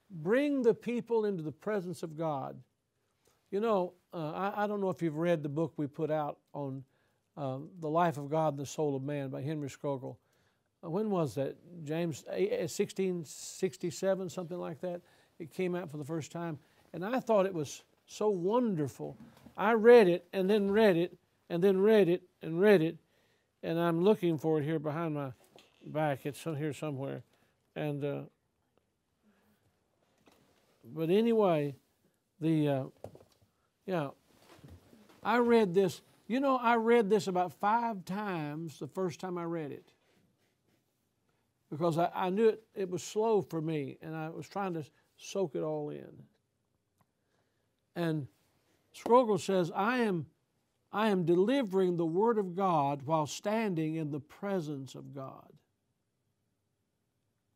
[0.09, 2.59] Bring the people into the presence of God.
[3.51, 6.39] You know, uh, I, I, don't know if you've read the book we put out
[6.53, 6.83] on
[7.38, 10.17] uh, The Life of God and the Soul of Man by Henry Scougal.
[10.83, 11.57] Uh, when was that?
[11.83, 15.01] James, 1667, uh, something like that.
[15.38, 16.57] It came out for the first time.
[16.91, 19.17] And I thought it was so wonderful.
[19.55, 21.17] I read it and then read it
[21.49, 22.97] and then read it and read it.
[23.63, 25.31] And I'm looking for it here behind my
[25.85, 26.25] back.
[26.25, 27.23] It's here somewhere.
[27.75, 28.21] And, uh,
[30.83, 31.75] but anyway,
[32.39, 32.83] the, uh,
[33.85, 34.09] yeah,
[35.23, 36.01] I read this.
[36.27, 39.91] You know, I read this about five times the first time I read it
[41.69, 44.83] because I, I knew it, it was slow for me and I was trying to
[45.17, 46.23] soak it all in.
[47.97, 48.27] And
[48.95, 50.27] Scougal says, I am,
[50.93, 55.51] I am delivering the Word of God while standing in the presence of God.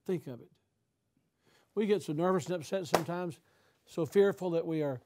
[0.07, 0.49] Think of it.
[1.75, 3.39] We get so nervous and upset sometimes,
[3.85, 4.99] so fearful that we are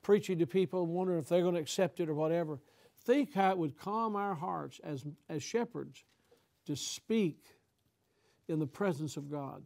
[0.00, 2.58] preaching to people, wondering if they're going to accept it or whatever.
[3.04, 6.04] Think how it would calm our hearts as, as shepherds
[6.64, 7.44] to speak
[8.48, 9.62] in the presence of God.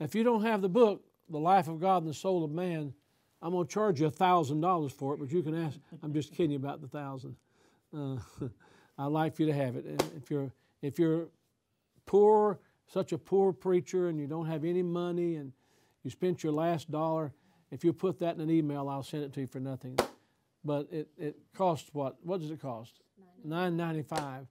[0.00, 2.92] If you don't have the book, The Life of God and the Soul of Man,
[3.40, 5.78] I'm going to charge you a thousand dollars for it, but you can ask.
[6.02, 7.36] I'm just kidding about the thousand.
[7.96, 8.16] Uh,
[8.98, 9.86] I'd like for you to have it.
[10.16, 10.52] If you're
[10.82, 11.28] if you're
[12.04, 15.52] poor, such a poor preacher, and you don't have any money, and
[16.02, 17.32] you spent your last dollar,
[17.70, 19.98] if you put that in an email, I'll send it to you for nothing.
[20.64, 22.16] But it, it costs what?
[22.22, 23.00] What does it cost?
[23.44, 24.46] Nine ninety five.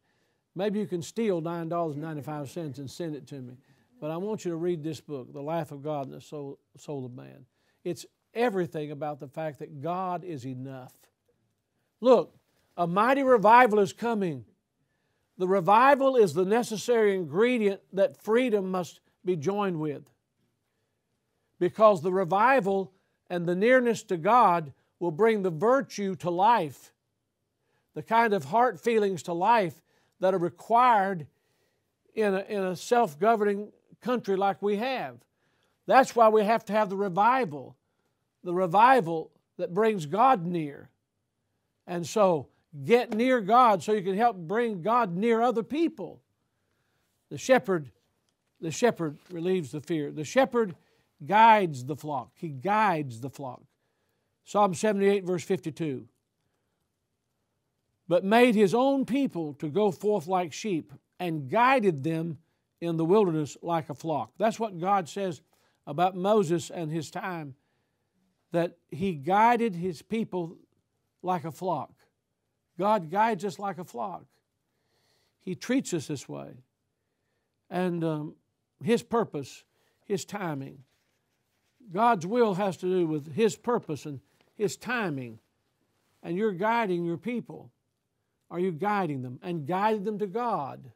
[0.56, 3.54] Maybe you can steal nine dollars and ninety five cents and send it to me.
[4.00, 6.58] But I want you to read this book, The Life of God and the Soul,
[6.78, 7.45] Soul of Man.
[7.84, 10.93] It's everything about the fact that God is enough.
[12.00, 12.34] Look,
[12.78, 14.45] a mighty revival is coming.
[15.38, 20.04] The revival is the necessary ingredient that freedom must be joined with.
[21.60, 22.93] Because the revival
[23.30, 26.93] and the nearness to God will bring the virtue to life,
[27.95, 29.82] the kind of heart feelings to life
[30.22, 31.28] that are required
[32.16, 33.72] in a, in a self governing
[34.02, 35.18] country like we have.
[35.86, 37.76] That's why we have to have the revival,
[38.43, 40.89] the revival that brings God near.
[41.88, 42.47] And so,
[42.84, 46.22] get near God so you can help bring God near other people.
[47.30, 47.89] The shepherd,
[48.62, 50.12] the shepherd relieves the fear.
[50.12, 50.76] The shepherd
[51.26, 52.32] guides the flock.
[52.36, 53.62] He guides the flock.
[54.45, 56.08] Psalm 78, verse 52.
[58.08, 62.38] But made his own people to go forth like sheep and guided them
[62.82, 64.32] in the wilderness like a flock.
[64.38, 65.42] That's what God says
[65.86, 67.56] about Moses and his time,
[68.52, 70.58] that he guided his people
[71.22, 71.92] like a flock.
[72.78, 74.24] God guides us like a flock.
[75.40, 76.52] He treats us this way.
[77.70, 78.36] And um,
[78.84, 79.64] his purpose,
[80.06, 80.84] his timing.
[81.92, 84.20] God's will has to do with his purpose and
[84.56, 85.40] his timing.
[86.24, 87.72] And you're guiding your people.
[88.52, 90.92] Are you guiding them and guiding them to God?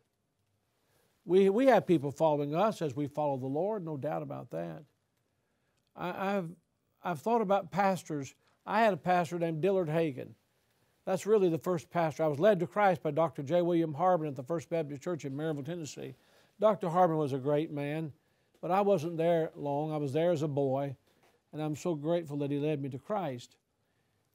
[1.25, 4.83] We, we have people following us as we follow the Lord, no doubt about that.
[5.95, 6.49] I, have
[7.03, 8.33] I've thought about pastors.
[8.65, 10.35] I had a pastor named Dillard Hagen.
[11.05, 12.23] That's really the first pastor.
[12.23, 13.43] I was led to Christ by Dr.
[13.43, 13.61] J.
[13.61, 16.15] William Harbin at the First Baptist Church in Maryville, Tennessee.
[16.59, 16.89] Dr.
[16.89, 18.13] Harbin was a great man,
[18.61, 19.91] but I wasn't there long.
[19.91, 20.95] I was there as a boy,
[21.51, 23.57] and I'm so grateful that he led me to Christ.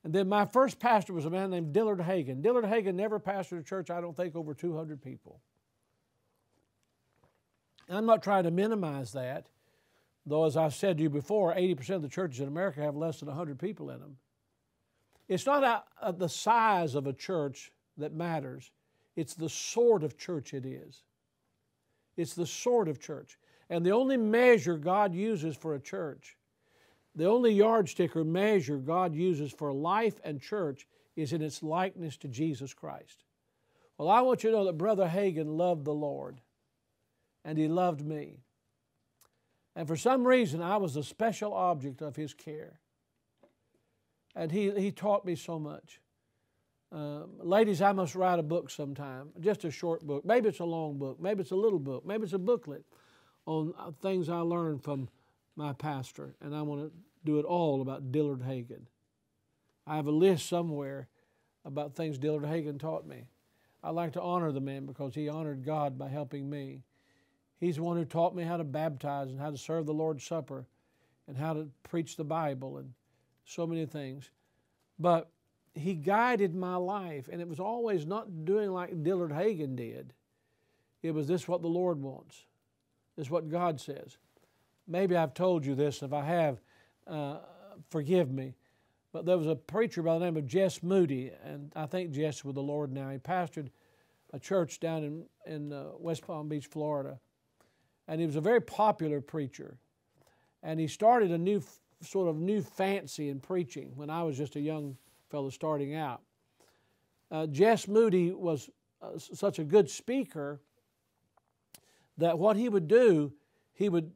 [0.05, 2.43] And then my first pastor was a man named Dillard Hagen.
[2.43, 5.41] Dillard Hagen never pastored a church, I don't think, over 200 people.
[7.89, 9.47] I'm not trying to minimize that,
[10.27, 13.21] though, as I've said to you before, 80% of the churches in America have less
[13.21, 14.17] than 100 people in them.
[15.29, 18.71] It's not a, a, the size of a church that matters,
[19.17, 21.03] it's the sort of church it is.
[22.17, 23.39] It's the sort of church.
[23.71, 26.37] And the only measure God uses for a church,
[27.15, 30.87] the only yardstick or measure God uses for life and church
[31.17, 33.25] is in its likeness to Jesus Christ.
[33.99, 36.41] Well, I want you to know that Brother Hagin loved the Lord
[37.45, 38.39] and he loved me.
[39.77, 42.81] And for some reason, I was a special object of his care.
[44.35, 46.01] And he, he taught me so much.
[46.91, 50.25] Uh, ladies, I must write a book sometime, just a short book.
[50.25, 52.85] Maybe it's a long book, maybe it's a little book, maybe it's a booklet
[53.47, 55.09] on uh, things I learned from
[55.55, 56.35] my pastor.
[56.41, 56.93] And I want to
[57.25, 58.87] do it all about Dillard Hagen.
[59.87, 61.09] I have a list somewhere
[61.65, 63.29] about things Dillard Hagen taught me.
[63.83, 66.83] I like to honor the man because he honored God by helping me.
[67.59, 70.25] He's the one who taught me how to baptize and how to serve the Lord's
[70.25, 70.67] Supper
[71.27, 72.93] and how to preach the Bible and
[73.45, 74.31] so many things.
[74.99, 75.31] But
[75.75, 80.13] he guided my life, and it was always not doing like Dillard Hagen did.
[81.03, 82.45] It was this what the Lord wants.
[83.17, 84.17] This what God says.
[84.87, 86.03] Maybe I've told you this.
[86.03, 86.61] If I have,
[87.07, 87.39] uh,
[87.91, 88.55] forgive me.
[89.13, 92.37] But there was a preacher by the name of Jess Moody, and I think Jess
[92.37, 93.11] is with the Lord now.
[93.11, 93.71] He pastored
[94.33, 97.19] a church down in, in uh, West Palm Beach, Florida.
[98.09, 99.77] And he was a very popular preacher.
[100.63, 101.63] And he started a new
[102.03, 104.97] sort of new fancy in preaching when I was just a young
[105.31, 106.23] fellow starting out.
[107.31, 108.71] Uh, Jess Moody was
[109.03, 110.61] uh, such a good speaker
[112.17, 113.33] that what he would do,
[113.75, 114.13] he would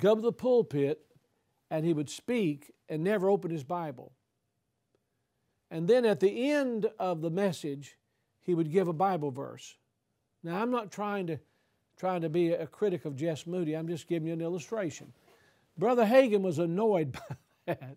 [0.00, 1.04] go to the pulpit
[1.70, 4.12] and he would speak and never open his Bible.
[5.70, 7.96] And then at the end of the message,
[8.42, 9.76] he would give a Bible verse.
[10.42, 11.38] Now, I'm not trying to,
[12.02, 15.12] trying to be a critic of Jess Moody, I'm just giving you an illustration.
[15.78, 17.36] Brother Hagin was annoyed by
[17.66, 17.96] that.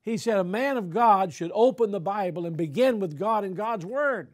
[0.00, 3.56] He said a man of God should open the Bible and begin with God and
[3.56, 4.28] God's Word.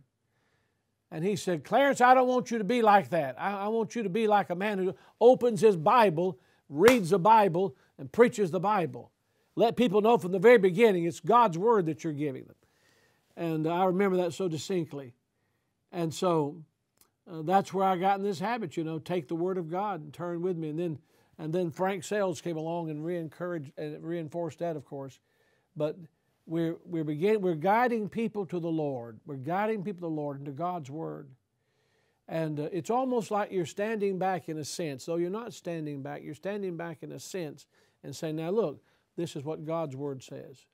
[1.11, 3.40] And he said, Clarence, I don't want you to be like that.
[3.40, 6.38] I, I, want you to be like a man who opens his Bible,
[6.68, 9.11] reads the Bible, and preaches the Bible.
[9.57, 12.57] Let people know from the very beginning it's God's Word that you're giving them.
[13.38, 15.14] And I remember that so distinctly.
[15.93, 16.57] And so
[17.30, 20.00] uh, that's where I got in this habit, you know, take the Word of God
[20.00, 20.68] and turn with me.
[20.70, 20.98] And then
[21.38, 25.18] and then Frank Sales came along and re-encouraged and reinforced that, of course.
[25.74, 25.96] But
[26.46, 29.18] we're, we're, begin, we're guiding people to the Lord.
[29.26, 31.28] We're guiding people to the Lord and to God's Word.
[32.28, 36.02] And uh, it's almost like you're standing back in a sense, though you're not standing
[36.02, 37.66] back, you're standing back in a sense
[38.04, 38.82] and saying, now look,
[39.16, 40.66] this is what God's Word says.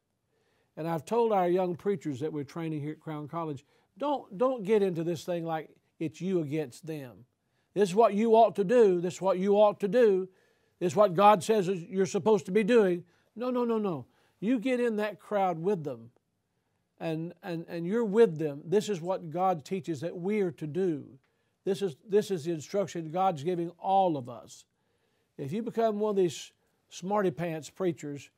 [0.77, 3.65] And I've told our young preachers that we're training here at Crown College,
[3.97, 7.25] don't, don't get into this thing like it's you against them.
[7.75, 9.01] This is what you ought to do.
[9.01, 10.29] This is what you ought to do.
[10.81, 13.05] This is what God says you're supposed to be doing.
[13.37, 14.07] No, no, no, no.
[14.41, 16.11] You get in that crowd with them
[17.01, 18.63] and, and, and you're with them.
[18.65, 21.05] This is what God teaches that we are to do.
[21.65, 24.65] This is, this is the instruction God's giving all of us.
[25.37, 26.53] If you become one of these
[26.89, 28.31] smarty pants preachers,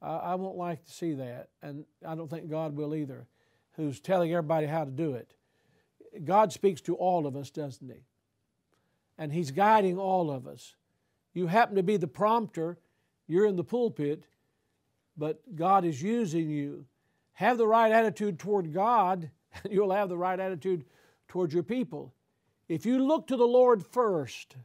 [0.00, 1.48] I, I won't like to see that.
[1.62, 3.26] And I don't think God will either,
[3.72, 5.34] who's telling everybody how to do it.
[6.24, 8.04] God speaks to all of us, doesn't He?
[9.18, 10.74] And He's guiding all of us.
[11.34, 12.78] You happen to be the prompter,
[13.26, 14.24] you're in the pulpit,
[15.16, 16.86] but God is using you.
[17.34, 19.30] Have the right attitude toward God,
[19.62, 20.84] and you'll have the right attitude
[21.28, 22.14] toward your people.
[22.68, 24.56] If you look to the Lord first,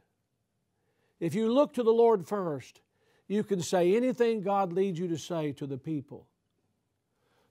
[1.20, 2.80] if you look to the Lord first,
[3.28, 6.26] you can say anything God leads you to say to the people.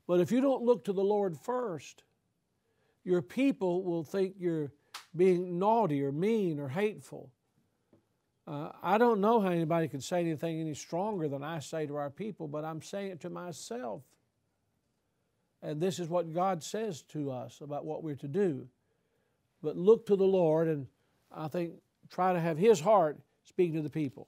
[0.08, 2.04] But if you don't look to the Lord first,
[3.04, 4.72] your people will think you're
[5.16, 7.30] being naughty or mean or hateful.
[8.48, 11.96] Uh, I don't know how anybody can say anything any stronger than I say to
[11.96, 14.02] our people, but I'm saying it to myself.
[15.62, 18.68] And this is what God says to us about what we're to do.
[19.62, 20.88] But look to the Lord and
[21.32, 21.74] I think
[22.10, 24.28] try to have His heart speaking to the people.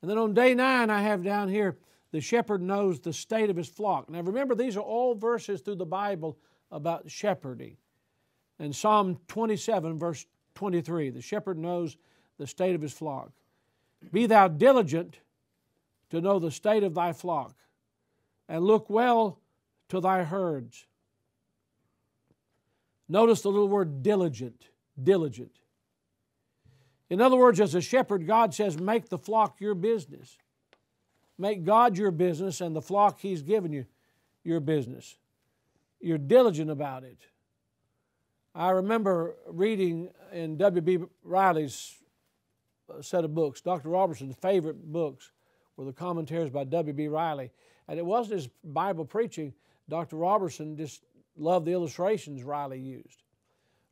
[0.00, 1.76] And then on day nine, I have down here
[2.12, 4.08] the shepherd knows the state of his flock.
[4.08, 6.38] Now remember, these are all verses through the Bible
[6.70, 7.76] about shepherding.
[8.58, 11.96] In Psalm 27, verse 23, the shepherd knows
[12.38, 13.30] the state of his flock.
[14.12, 15.18] Be thou diligent
[16.10, 17.54] to know the state of thy flock,
[18.48, 19.38] and look well
[19.88, 20.86] to thy herds.
[23.08, 24.68] Notice the little word diligent,
[25.02, 25.52] diligent.
[27.10, 30.36] In other words, as a shepherd, God says, make the flock your business.
[31.38, 33.86] Make God your business and the flock He's given you
[34.44, 35.16] your business.
[36.00, 37.18] You're diligent about it.
[38.54, 40.98] I remember reading in W.B.
[41.22, 41.96] Riley's
[42.92, 43.60] uh, set of books.
[43.60, 43.88] Dr.
[43.88, 45.32] Roberson's favorite books
[45.76, 47.08] were the commentaries by W.B.
[47.08, 47.50] Riley.
[47.86, 49.54] And it wasn't his Bible preaching.
[49.88, 50.16] Dr.
[50.16, 51.04] Roberson just
[51.36, 53.22] loved the illustrations Riley used.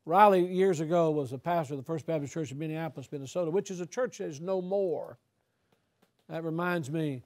[0.05, 3.71] Riley, years ago, was a pastor of the First Baptist Church in Minneapolis, Minnesota, which
[3.71, 5.19] is a church that is no more.
[6.29, 7.23] That reminds me,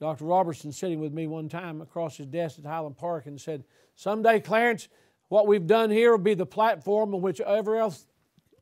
[0.00, 0.24] Dr.
[0.24, 3.64] Roberson sitting with me one time across his desk at Highland Park and said,
[3.96, 4.88] Someday, Clarence,
[5.28, 8.06] what we've done here will be the platform on which every, else,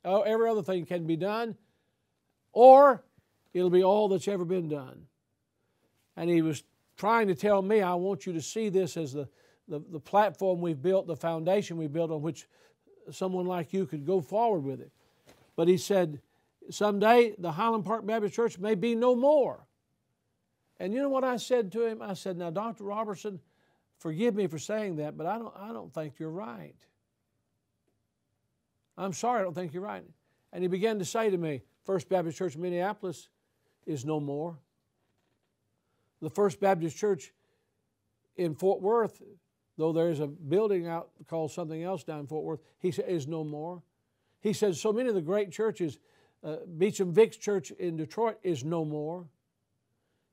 [0.04, 1.56] oh, every other thing can be done
[2.52, 3.04] or
[3.54, 5.06] it'll be all that's ever been done.
[6.16, 6.64] And he was
[6.96, 9.28] trying to tell me, I want you to see this as the,
[9.68, 12.48] the, the platform we've built, the foundation we built on which
[13.12, 14.90] someone like you could go forward with it.
[15.54, 16.20] But he said,
[16.68, 19.67] someday the Highland Park Baptist Church may be no more.
[20.80, 22.02] And you know what I said to him?
[22.02, 22.84] I said, Now, Dr.
[22.84, 23.40] Roberson,
[23.98, 26.76] forgive me for saying that, but I don't, I don't think you're right.
[28.96, 30.04] I'm sorry, I don't think you're right.
[30.52, 33.28] And he began to say to me, First Baptist Church in Minneapolis
[33.86, 34.58] is no more.
[36.20, 37.32] The First Baptist Church
[38.36, 39.22] in Fort Worth,
[39.76, 43.26] though there's a building out called something else down in Fort Worth, he said is
[43.26, 43.82] no more.
[44.40, 45.98] He says so many of the great churches,
[46.44, 49.26] uh, Beecham Vicks Church in Detroit is no more.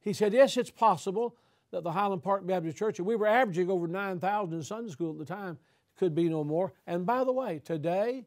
[0.05, 1.35] He said, yes, it's possible
[1.71, 5.11] that the Highland Park Baptist Church, and we were averaging over 9,000 in Sunday school
[5.11, 5.57] at the time,
[5.97, 6.71] could be no more.
[6.85, 8.23] And by the way, today,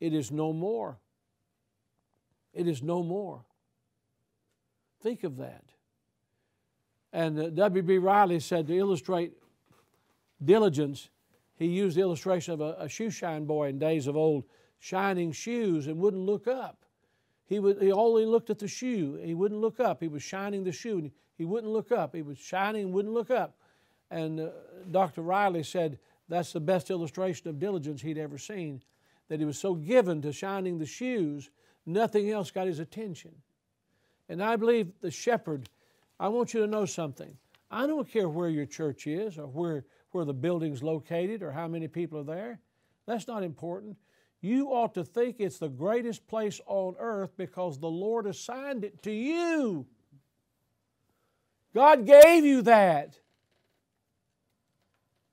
[0.00, 0.98] it is no more.
[2.54, 3.44] It is no more.
[5.02, 5.64] Think of that.
[7.12, 7.98] And uh, W.B.
[7.98, 9.34] Riley said to illustrate
[10.42, 11.10] diligence,
[11.56, 14.44] he used the illustration of a, a shoe shine boy in days of old,
[14.78, 16.83] shining shoes and wouldn't look up.
[17.46, 19.20] He, would, he only looked at the shoe.
[19.22, 20.00] He wouldn't look up.
[20.00, 20.98] He was shining the shoe.
[20.98, 22.14] And he wouldn't look up.
[22.14, 23.56] He was shining and wouldn't look up.
[24.10, 24.48] And uh,
[24.90, 25.22] Dr.
[25.22, 28.82] Riley said that's the best illustration of diligence he'd ever seen.
[29.28, 31.50] That he was so given to shining the shoes,
[31.86, 33.32] nothing else got his attention.
[34.28, 35.68] And I believe the shepherd,
[36.18, 37.36] I want you to know something.
[37.70, 41.68] I don't care where your church is or where, where the building's located or how
[41.68, 42.60] many people are there.
[43.06, 43.96] That's not important.
[44.44, 49.02] You ought to think it's the greatest place on earth because the Lord assigned it
[49.04, 49.86] to you.
[51.74, 53.18] God gave you that.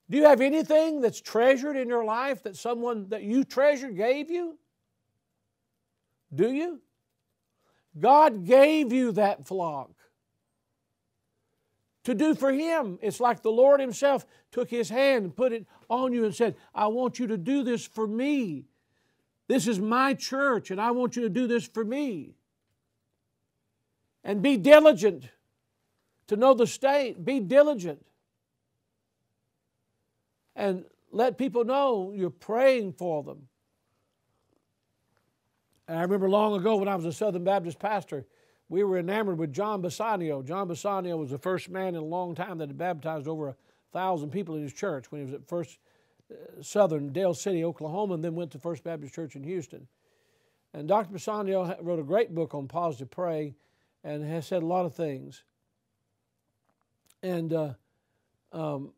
[0.08, 4.30] Do you have anything that's treasured in your life that someone that you treasure gave
[4.30, 4.56] you?
[6.34, 6.80] Do you?
[8.00, 9.90] God gave you that flock
[12.04, 12.98] to do for Him.
[13.02, 16.56] It's like the Lord Himself took His hand and put it on you and said,
[16.74, 18.64] I want you to do this for me.
[19.48, 22.34] This is my church, and I want you to do this for me.
[24.24, 25.28] And be diligent
[26.28, 27.24] to know the state.
[27.24, 28.04] Be diligent.
[30.54, 33.48] And let people know you're praying for them.
[35.88, 38.24] And I remember long ago when I was a Southern Baptist pastor,
[38.68, 40.44] we were enamored with John Bisagno.
[40.44, 43.56] John Bisagno was the first man in a long time that had baptized over a
[43.92, 45.78] thousand people in his church when he was at First
[46.60, 49.86] Southern, Del City, Oklahoma, and then went to First Baptist Church in Houston.
[50.74, 51.14] And Dr.
[51.14, 53.54] Bisagno wrote a great book on positive praying
[54.04, 55.44] and has said a lot of things.
[57.22, 57.74] And, uh,
[58.52, 58.92] um,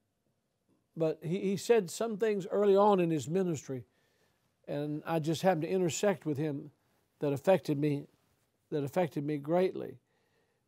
[0.96, 3.84] but he, he said some things early on in his ministry,
[4.66, 6.70] and I just happened to intersect with him
[7.20, 8.06] that affected me,
[8.70, 9.98] that affected me greatly.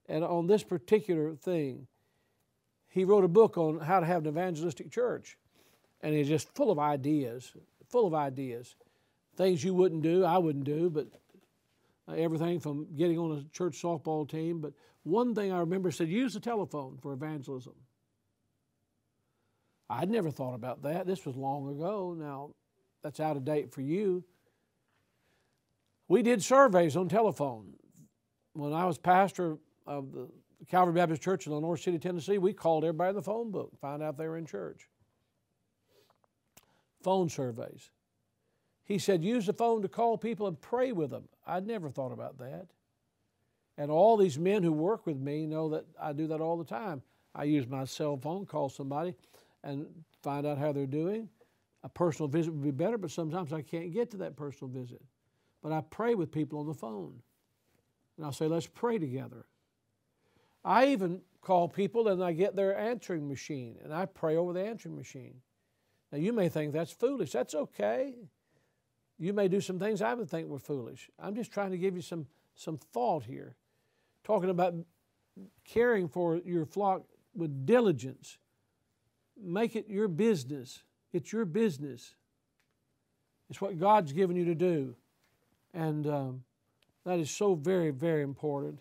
[0.09, 1.87] And on this particular thing,
[2.89, 5.37] he wrote a book on how to have an evangelistic church.
[6.03, 7.53] And he's just full of ideas,
[7.89, 8.75] full of ideas.
[9.37, 11.09] Things you wouldn't do, I wouldn't do, but
[12.09, 14.61] uh, everything from getting on a church softball team.
[14.61, 14.73] But
[15.03, 17.75] one thing I remember said, use the telephone for evangelism.
[19.89, 21.07] I'd never thought about that.
[21.07, 22.15] This was long ago.
[22.19, 22.51] Now,
[23.03, 24.25] that's out of date for you.
[26.09, 27.75] We did surveys on telephone.
[28.53, 30.29] When I was pastor of the
[30.69, 33.73] Calvary Baptist Church in the North City, Tennessee, we called everybody in the phone book,
[33.81, 34.89] find out if they were in church.
[37.07, 37.91] Phone surveys.
[38.83, 41.29] He said, use the phone to call people and pray with them.
[41.47, 42.67] I'd never thought about that.
[43.79, 46.65] And all these men who work with me know that I do that all the
[46.65, 47.03] time.
[47.33, 49.15] I use my cell phone, call somebody,
[49.63, 49.87] and
[50.25, 51.29] find out how they're doing.
[51.85, 55.01] A personal visit would be better, but sometimes I can't get to that personal visit.
[55.63, 57.15] But I pray with people on the phone.
[58.17, 59.47] And I'll say, let's pray together.
[60.65, 64.67] I even call people and I get their answering machine and I pray over the
[64.67, 65.37] answering machine.
[66.13, 67.33] Now, you may think that's foolish.
[67.33, 68.15] That's okay.
[69.19, 71.11] You may do some things I would think were foolish.
[71.19, 73.57] I'm just trying to give you some, some thought here
[74.25, 74.75] talking about
[75.65, 77.03] caring for your flock
[77.35, 78.39] with diligence.
[79.41, 80.83] Make it your business.
[81.13, 82.15] It's your business.
[83.49, 84.97] It's what God's given you to do.
[85.73, 86.45] And um,
[87.05, 88.81] that is so very, very important.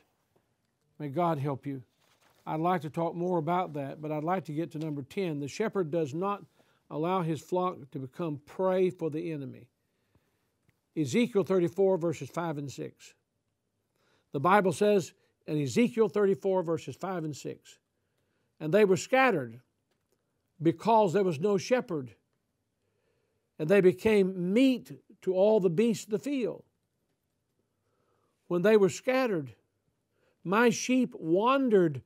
[0.97, 1.83] May God help you.
[2.47, 5.39] I'd like to talk more about that, but I'd like to get to number 10.
[5.39, 6.43] The shepherd does not
[6.89, 9.67] allow his flock to become prey for the enemy.
[10.97, 13.13] Ezekiel 34, verses 5 and 6.
[14.31, 15.13] The Bible says,
[15.47, 17.77] in Ezekiel 34, verses 5 and 6.
[18.59, 19.59] And they were scattered
[20.61, 22.15] because there was no shepherd,
[23.59, 26.63] and they became meat to all the beasts of the field.
[28.47, 29.53] When they were scattered,
[30.43, 32.01] my sheep wandered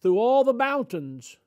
[0.00, 1.38] through all the mountains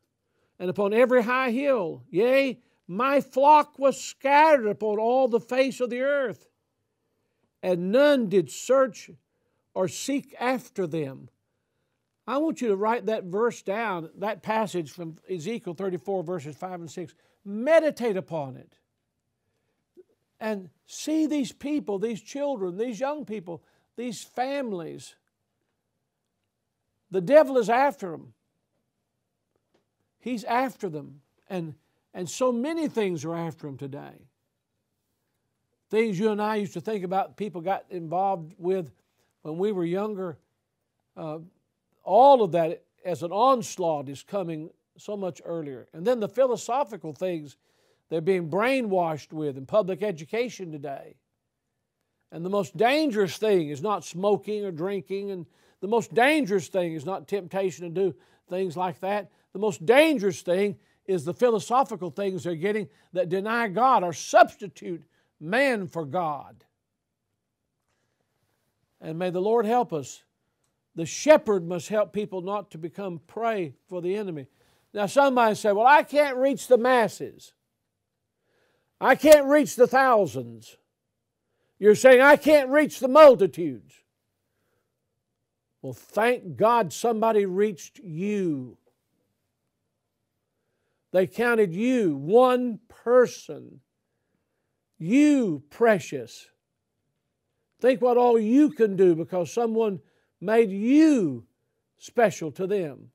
[0.60, 2.04] and upon every high hill.
[2.10, 2.60] Yea,
[2.92, 6.46] my flock was scattered upon all the face of the earth,
[7.64, 9.10] and none did search
[9.74, 11.30] or seek after them.
[12.28, 16.82] I want you to write that verse down, that passage from Ezekiel 34, verses 5
[16.82, 17.14] and 6.
[17.46, 18.74] Meditate upon it.
[20.42, 23.64] and see these people, these children, these young people,
[23.96, 25.16] these families.
[27.12, 28.34] The devil is after them.
[30.20, 31.22] He's after them.
[31.48, 31.76] And,
[32.14, 34.28] and so many things are after him today.
[35.90, 38.92] Things you and I used to think about, people got involved with
[39.42, 40.38] when we were younger.
[41.18, 41.40] Uh,
[42.04, 45.88] all of that as an onslaught is coming so much earlier.
[45.94, 47.58] And then the philosophical things
[48.10, 51.16] they're being brainwashed with in public education today.
[52.32, 55.46] And the most dangerous thing is not smoking or drinking, and
[55.80, 58.16] the most dangerous thing is not temptation to do
[58.50, 59.32] things like that.
[59.54, 60.78] The most dangerous thing
[61.12, 65.04] is the philosophical things they're getting that deny God or substitute
[65.40, 66.64] man for God.
[69.00, 70.24] And may the Lord help us.
[70.96, 74.48] The shepherd must help people not to become prey for the enemy.
[74.94, 77.54] Now, somebody say, Well, I can't reach the masses.
[79.00, 80.78] I can't reach the thousands.
[81.80, 83.96] You're saying, I can't reach the multitudes.
[85.82, 88.78] Well, thank God somebody reached you.
[91.12, 93.82] They counted you, one person.
[94.98, 96.48] You, precious.
[97.80, 100.00] Think what all you can do because someone
[100.40, 101.46] made you
[101.98, 103.10] special to them.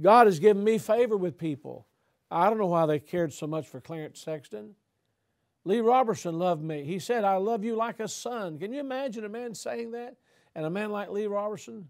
[0.00, 1.86] God has given me favor with people.
[2.30, 4.74] I don't know why they cared so much for Clarence Sexton.
[5.64, 6.84] Lee Roberson loved me.
[6.84, 8.58] He said, I love you like a son.
[8.58, 10.16] Can you imagine a man saying that?
[10.54, 11.88] And a man like Lee Roberson?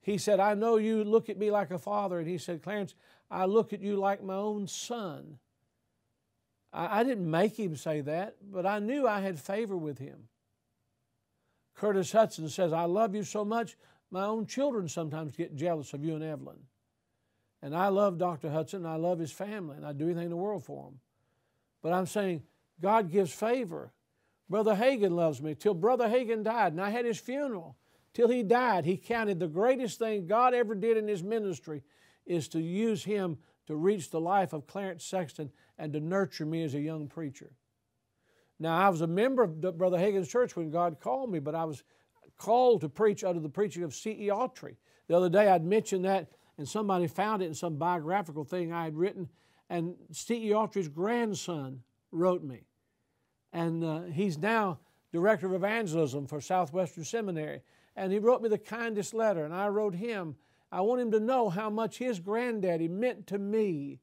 [0.00, 2.18] He said, I know you look at me like a father.
[2.18, 2.94] And he said, Clarence,
[3.30, 5.38] I look at you like my own son.
[6.72, 10.28] I, I didn't make him say that, but I knew I had favor with him.
[11.74, 13.76] Curtis Hutson says, I love you so much,
[14.10, 16.58] my own children sometimes get jealous of you and Evelyn.
[17.62, 18.48] And I love Dr.
[18.48, 21.00] Hutson, I love his family, and I'd do anything in the world for him.
[21.82, 22.42] But I'm saying
[22.80, 23.92] God gives favor.
[24.48, 27.76] Brother Hagin loves me till Brother Hagin died, and I had his funeral.
[28.14, 31.82] Till he died, he counted the greatest thing God ever did in his ministry
[32.26, 36.62] is to use him to reach the life of Clarence Sexton and to nurture me
[36.64, 37.50] as a young preacher.
[38.58, 41.64] Now, I was a member of Brother Hagin's church when God called me, but I
[41.64, 41.82] was
[42.38, 44.28] called to preach under the preaching of C.E.
[44.28, 44.76] Autry.
[45.08, 48.84] The other day I'd mentioned that, and somebody found it in some biographical thing I
[48.84, 49.28] had written,
[49.68, 50.50] and C.E.
[50.50, 52.62] Autry's grandson wrote me.
[53.52, 54.78] And uh, he's now
[55.12, 57.62] director of evangelism for Southwestern Seminary.
[57.96, 60.36] And he wrote me the kindest letter, and I wrote him.
[60.76, 64.00] I want him to know how much his granddaddy meant to me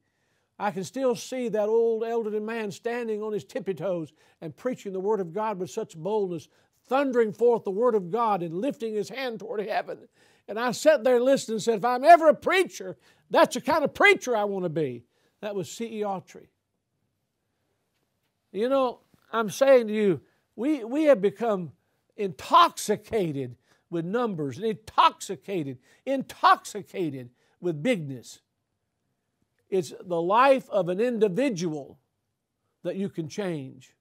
[0.58, 4.92] I can still see that old elderly man standing on his tippy toes and preaching
[4.92, 6.48] the Word of God with such boldness,
[6.86, 9.98] thundering forth the Word of God and lifting his hand toward heaven.
[10.46, 12.96] And I sat there and listened and said, if I'm ever a preacher,
[13.30, 15.04] that's the kind of preacher I want to be.
[15.40, 16.02] That was C.E.
[16.02, 16.46] Autry.
[18.52, 19.00] You know,
[19.32, 20.20] I'm saying to you,
[20.54, 21.72] we, we have become
[22.16, 23.56] intoxicated
[23.90, 27.30] with numbers and intoxicated, intoxicated
[27.60, 28.40] with bigness.
[29.70, 31.98] It's the life of an individual
[32.82, 33.94] that you can change.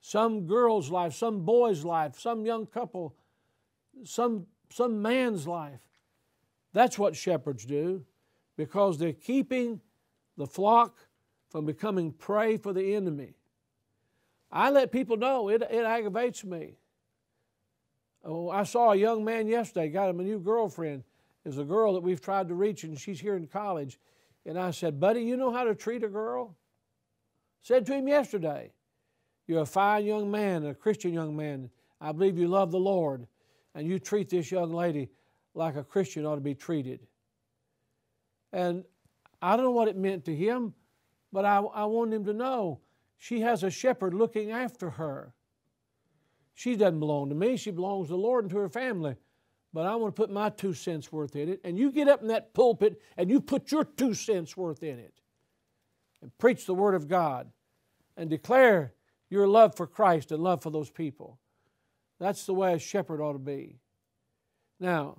[0.00, 3.14] Some girl's life, some boy's life, some young couple,
[4.04, 5.80] some, some man's life.
[6.72, 8.04] That's what shepherds do
[8.56, 9.80] because they're keeping
[10.36, 10.96] the flock
[11.48, 13.34] from becoming prey for the enemy.
[14.50, 16.76] I let people know it, it aggravates me.
[18.28, 21.04] Oh, I saw a young man yesterday, got him a new girlfriend.
[21.44, 24.00] Is a girl that we've tried to reach, and she's here in college.
[24.44, 26.56] And I said, Buddy, you know how to treat a girl?
[27.62, 28.72] Said to him yesterday,
[29.46, 31.70] You're a fine young man, a Christian young man.
[32.00, 33.28] I believe you love the Lord,
[33.76, 35.08] and you treat this young lady
[35.54, 37.06] like a Christian ought to be treated.
[38.52, 38.84] And
[39.40, 40.74] I don't know what it meant to him,
[41.32, 42.80] but I, I wanted him to know
[43.18, 45.32] she has a shepherd looking after her.
[46.56, 49.14] She doesn't belong to me, she belongs to the Lord and to her family
[49.76, 51.60] but I want to put my two cents worth in it.
[51.62, 54.98] And you get up in that pulpit and you put your two cents worth in
[54.98, 55.20] it
[56.22, 57.50] and preach the Word of God
[58.16, 58.94] and declare
[59.28, 61.38] your love for Christ and love for those people.
[62.18, 63.76] That's the way a shepherd ought to be.
[64.80, 65.18] Now,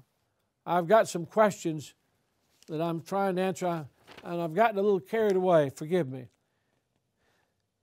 [0.65, 1.93] I've got some questions
[2.67, 3.85] that I'm trying to answer,
[4.23, 5.69] and I've gotten a little carried away.
[5.69, 6.29] Forgive me.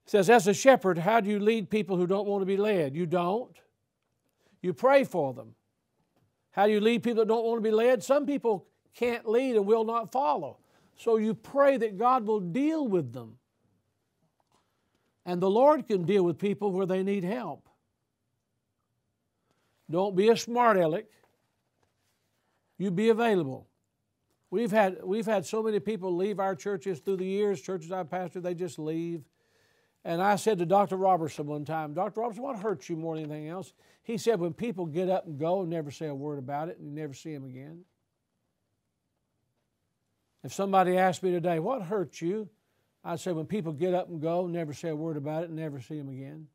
[0.06, 2.94] Says, As a shepherd, how do you lead people who don't want to be led?
[2.94, 3.56] You don't.
[4.62, 5.54] You pray for them.
[6.52, 8.02] How do you lead people that don't want to be led?
[8.02, 10.58] Some people can't lead and will not follow.
[10.96, 13.36] So you pray that God will deal with them.
[15.26, 17.68] And the Lord can deal with people where they need help.
[19.90, 21.06] Don't be a smart aleck.
[22.78, 23.66] You be available.
[24.50, 28.08] We've had, we've had so many people leave our churches through the years, churches I've
[28.08, 29.24] pastored, they just leave.
[30.04, 30.96] And I said to Dr.
[30.96, 32.20] Roberson one time, Dr.
[32.20, 33.72] Roberson, what hurts you more than anything else?
[34.02, 36.78] He said, when people get up and go and never say a word about it
[36.78, 37.84] and you never see them again.
[40.42, 42.50] If somebody asked me today, what hurts you?
[43.02, 45.58] I'd say, when people get up and go, never say a word about it, and
[45.58, 46.46] never see them again.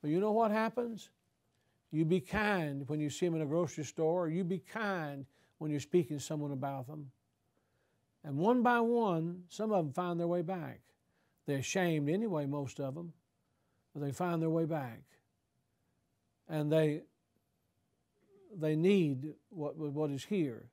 [0.00, 1.10] But you know what happens?
[1.90, 5.26] You be kind when you see them in a grocery store, or you be kind
[5.58, 7.10] when you're speaking to someone about them.
[8.24, 10.80] And one by one, some of them find their way back.
[11.46, 13.12] They're ashamed anyway, most of them,
[13.92, 15.00] but they find their way back.
[16.48, 17.02] And they,
[18.56, 20.68] they need what, what is here.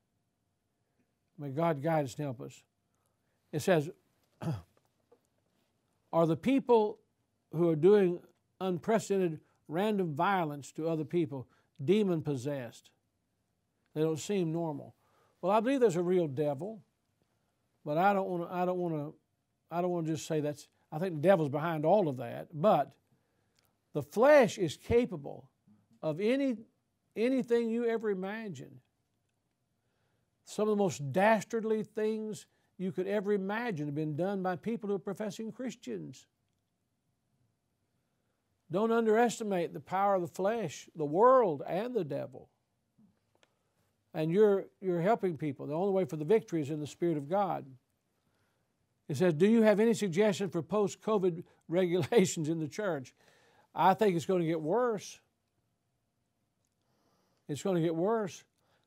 [1.38, 2.62] May God guide us and help us.
[3.52, 3.90] It says,
[6.14, 7.00] Are the people
[7.54, 8.20] who are doing
[8.60, 11.48] unprecedented random violence to other people
[11.84, 12.90] demon possessed?
[13.94, 14.96] They don't seem normal.
[15.42, 16.82] Well, I believe there's a real devil,
[17.86, 18.56] but I don't want to.
[18.56, 19.14] I don't want to.
[19.72, 20.68] I don't want to just say that's.
[20.92, 22.92] I think the devil's behind all of that, but
[23.94, 25.50] the flesh is capable
[26.02, 26.58] of any
[27.16, 28.80] anything you ever imagine.
[30.46, 32.48] Some of the most dastardly things
[32.78, 36.26] you could ever imagine have been done by people who are professing Christians.
[38.72, 42.50] Don't underestimate the power of the flesh, the world, and the devil.
[44.14, 45.68] And you're, you're helping people.
[45.68, 47.66] The only way for the victory is in the Spirit of God.
[49.10, 53.14] It says, Do you have any suggestion for post COVID regulations in the church?
[53.76, 55.20] I think it's going to get worse.
[57.48, 58.44] It's going to get worse.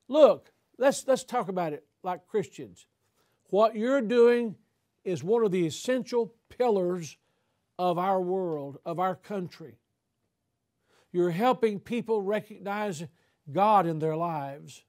[0.08, 2.86] Look, let's, let's talk about it like Christians.
[3.50, 4.54] What you're doing
[5.04, 7.16] is one of the essential pillars
[7.78, 9.78] of our world, of our country.
[11.12, 13.04] You're helping people recognize
[13.50, 14.84] God in their lives.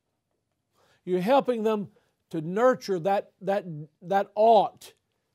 [1.04, 1.90] You're helping them
[2.30, 3.66] to nurture that, that,
[4.04, 4.94] that ought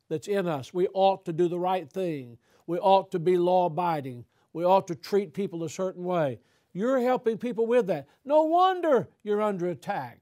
[0.08, 0.72] that's in us.
[0.72, 2.38] We ought to do the right thing.
[2.66, 4.24] We ought to be law abiding.
[4.52, 6.40] We ought to treat people a certain way.
[6.72, 8.08] You're helping people with that.
[8.24, 10.20] No wonder you're under attack.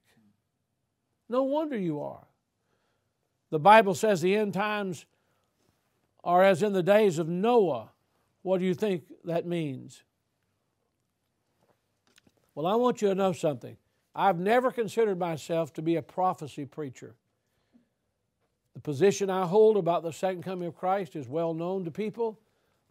[1.29, 2.27] No wonder you are.
[3.49, 5.05] The Bible says the end times
[6.23, 7.91] are as in the days of Noah.
[8.41, 10.03] What do you think that means?
[12.55, 13.77] Well, I want you to know something.
[14.15, 17.15] I've never considered myself to be a prophecy preacher.
[18.77, 22.39] The position I hold about the second coming of Christ is well known to people.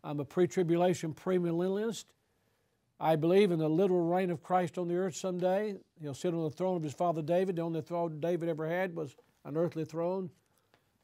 [0.03, 2.07] I'm a pre tribulation premillennialist.
[2.99, 5.77] I believe in the literal reign of Christ on the earth someday.
[6.03, 7.55] He'll sit on the throne of his father David.
[7.55, 9.15] The only throne David ever had was
[9.45, 10.29] an earthly throne.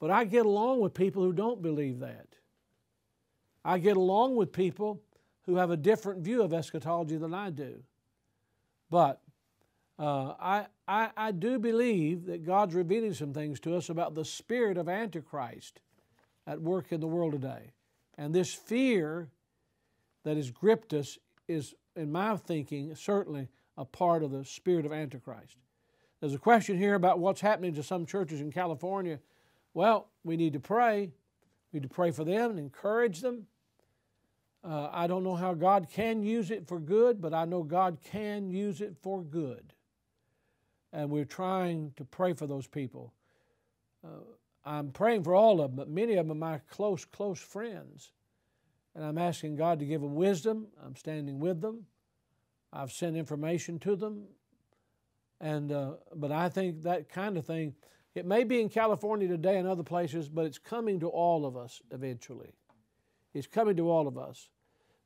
[0.01, 2.27] But I get along with people who don't believe that.
[3.65, 5.01] I get along with people
[5.43, 7.85] who have a different view of eschatology than I do.
[8.91, 9.21] But
[10.03, 14.25] uh, I, I, I do believe that God's revealing some things to us about the
[14.25, 15.81] spirit of Antichrist
[16.47, 17.71] at work in the world today.
[18.19, 19.29] And this fear
[20.25, 24.93] that has gripped us is, in my thinking, certainly a part of the spirit of
[24.93, 25.57] Antichrist.
[26.21, 29.21] There's a question here about what's happening to some churches in California
[29.75, 31.11] well, we need to pray.
[31.73, 33.47] We need to pray for them and encourage them.
[34.65, 37.99] Uh, I don't know how God can use it for good, but I know God
[38.05, 39.73] can use it for good.
[40.93, 43.13] And we're trying to pray for those people.
[44.05, 44.21] Uh,
[44.65, 48.13] I'm praying for all of them, but many of them are my close, close friends.
[48.95, 50.67] And I'm asking God to give them wisdom.
[50.85, 51.87] I'm standing with them.
[52.73, 54.25] I've sent information to them.
[55.41, 57.75] And, uh, but I think that kind of thing
[58.15, 61.57] it may be in California today and other places, but it's coming to all of
[61.57, 62.53] us eventually.
[63.33, 64.51] It's coming to all of us.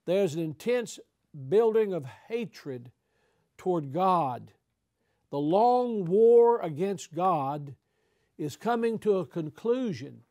[0.06, 0.98] There's an intense
[1.48, 2.90] building of hatred
[3.56, 4.52] toward God.
[5.36, 7.74] The long war against God
[8.38, 10.22] is coming to a conclusion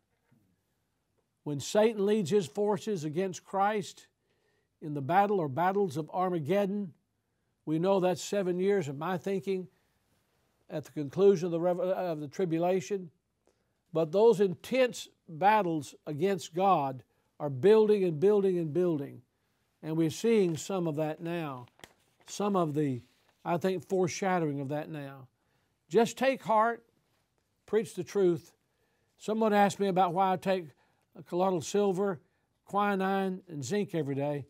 [1.43, 4.07] when Satan leads his forces against Christ
[4.81, 6.91] in the battle or battles of Armageddon.
[7.67, 9.67] We know that's seven years of my thinking
[10.71, 13.11] at the conclusion of the, uh, of the tribulation.
[13.93, 17.03] But those intense battles against God
[17.39, 19.21] are building and building and building.
[19.83, 21.67] And we're seeing some of that now.
[22.25, 23.03] Some of the,
[23.45, 25.27] I think, foreshadowing of that now.
[25.87, 26.83] Just take heart,
[27.67, 28.51] preach the truth.
[29.17, 30.65] Someone asked me about why I take
[31.27, 32.19] colloidal silver,
[32.65, 34.47] quinine, and zinc every day.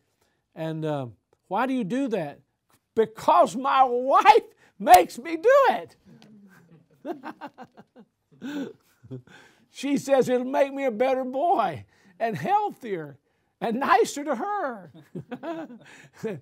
[0.55, 1.07] And uh,
[1.49, 2.39] why do you do that?
[2.95, 4.43] Because my wife
[4.79, 5.95] makes me do it.
[9.69, 11.83] she says it'll make me a better boy
[12.17, 13.17] and healthier
[13.61, 14.91] and nicer to her.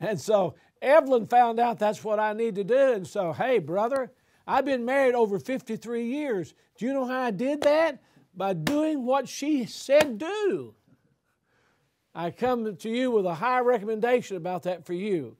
[0.00, 2.92] and so Evelyn found out that's what I need to do.
[2.92, 4.12] And so, hey, brother,
[4.46, 6.54] I've been married over 53 years.
[6.78, 8.00] Do you know how I did that?
[8.34, 10.74] by doing what she said do.
[12.14, 15.36] I come to you with a high recommendation about that for you.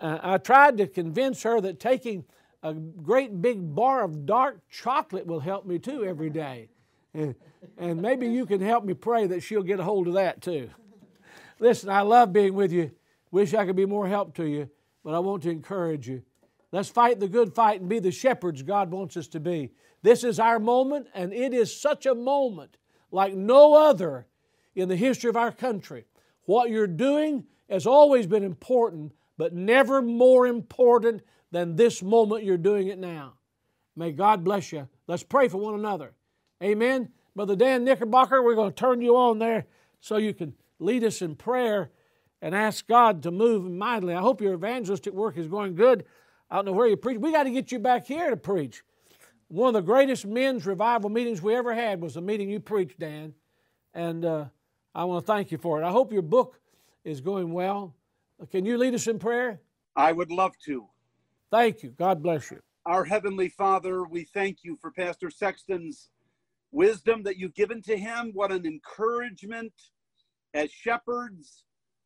[0.00, 2.24] Uh, I tried to convince her that taking
[2.62, 6.68] a great big bar of dark chocolate will help me too every day.
[7.14, 7.34] And,
[7.78, 10.70] and maybe you can help me pray that she'll get a hold of that too.
[11.58, 12.90] Listen, I love being with you.
[13.30, 14.68] Wish I could be more help to you,
[15.04, 16.22] but I want to encourage you.
[16.72, 19.72] Let's fight the good fight and be the shepherds God wants us to be.
[20.02, 22.78] This is our moment, and it is such a moment
[23.10, 24.26] like no other
[24.74, 26.04] in the history of our country.
[26.44, 32.56] What you're doing has always been important, but never more important than this moment you're
[32.56, 33.34] doing it now.
[33.94, 34.88] May God bless you.
[35.06, 36.12] Let's pray for one another.
[36.62, 37.08] Amen.
[37.34, 39.66] Brother Dan Knickerbocker, we're going to turn you on there
[40.00, 41.90] so you can lead us in prayer
[42.40, 44.14] and ask God to move mightily.
[44.14, 46.04] I hope your evangelistic work is going good.
[46.48, 47.18] I don't know where you preach.
[47.18, 48.84] We got to get you back here to preach.
[49.48, 52.98] One of the greatest men's revival meetings we ever had was the meeting you preached,
[53.00, 53.34] Dan.
[53.92, 54.44] And uh,
[54.94, 55.84] I want to thank you for it.
[55.84, 56.60] I hope your book
[57.04, 57.94] is going well.
[58.50, 59.60] Can you lead us in prayer?
[59.96, 60.86] I would love to.
[61.50, 61.90] Thank you.
[61.98, 62.60] God bless you.
[62.86, 66.10] Our Heavenly Father, we thank you for Pastor Sexton's
[66.72, 68.32] wisdom that you've given to him.
[68.34, 69.72] What an encouragement
[70.54, 71.64] as shepherds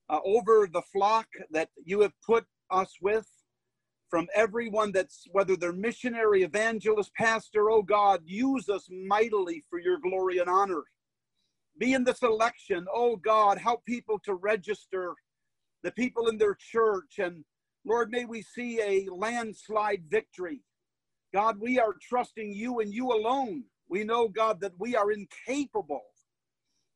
[0.08, 3.26] uh, over the flock that you have put us with.
[4.08, 9.98] From everyone that's, whether they're missionary, evangelist, pastor, oh God, use us mightily for your
[9.98, 10.84] glory and honor.
[11.78, 15.14] Be in this election, oh God, help people to register
[15.82, 17.18] the people in their church.
[17.18, 17.44] And
[17.84, 20.62] Lord, may we see a landslide victory.
[21.34, 23.64] God, we are trusting you and you alone.
[23.88, 26.04] We know, God, that we are incapable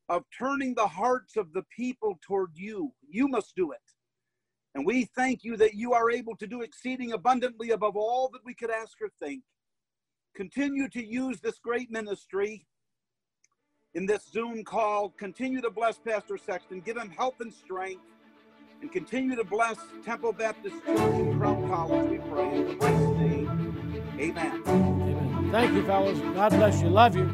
[0.09, 2.93] of turning the hearts of the people toward you.
[3.09, 3.79] You must do it.
[4.75, 8.45] And we thank you that you are able to do exceeding abundantly above all that
[8.45, 9.43] we could ask or think.
[10.37, 12.67] Continue to use this great ministry
[13.95, 15.11] in this Zoom call.
[15.11, 16.81] Continue to bless Pastor Sexton.
[16.81, 18.03] Give him health and strength.
[18.81, 22.57] And continue to bless Temple Baptist Church and Crown College, we pray.
[22.57, 24.63] In Christ's name, amen.
[24.67, 25.40] Amen.
[25.51, 26.19] Thank you, fellas.
[26.21, 26.89] God bless you.
[26.89, 27.29] Love you.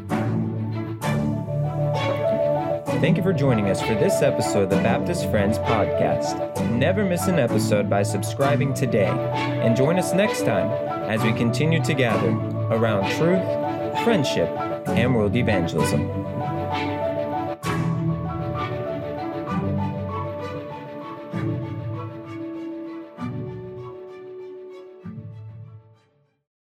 [2.99, 6.67] Thank you for joining us for this episode of the Baptist Friends Podcast.
[6.71, 9.05] Never miss an episode by subscribing today.
[9.05, 10.71] And join us next time
[11.07, 12.31] as we continue to gather
[12.75, 14.49] around truth, friendship,
[14.87, 16.09] and world evangelism.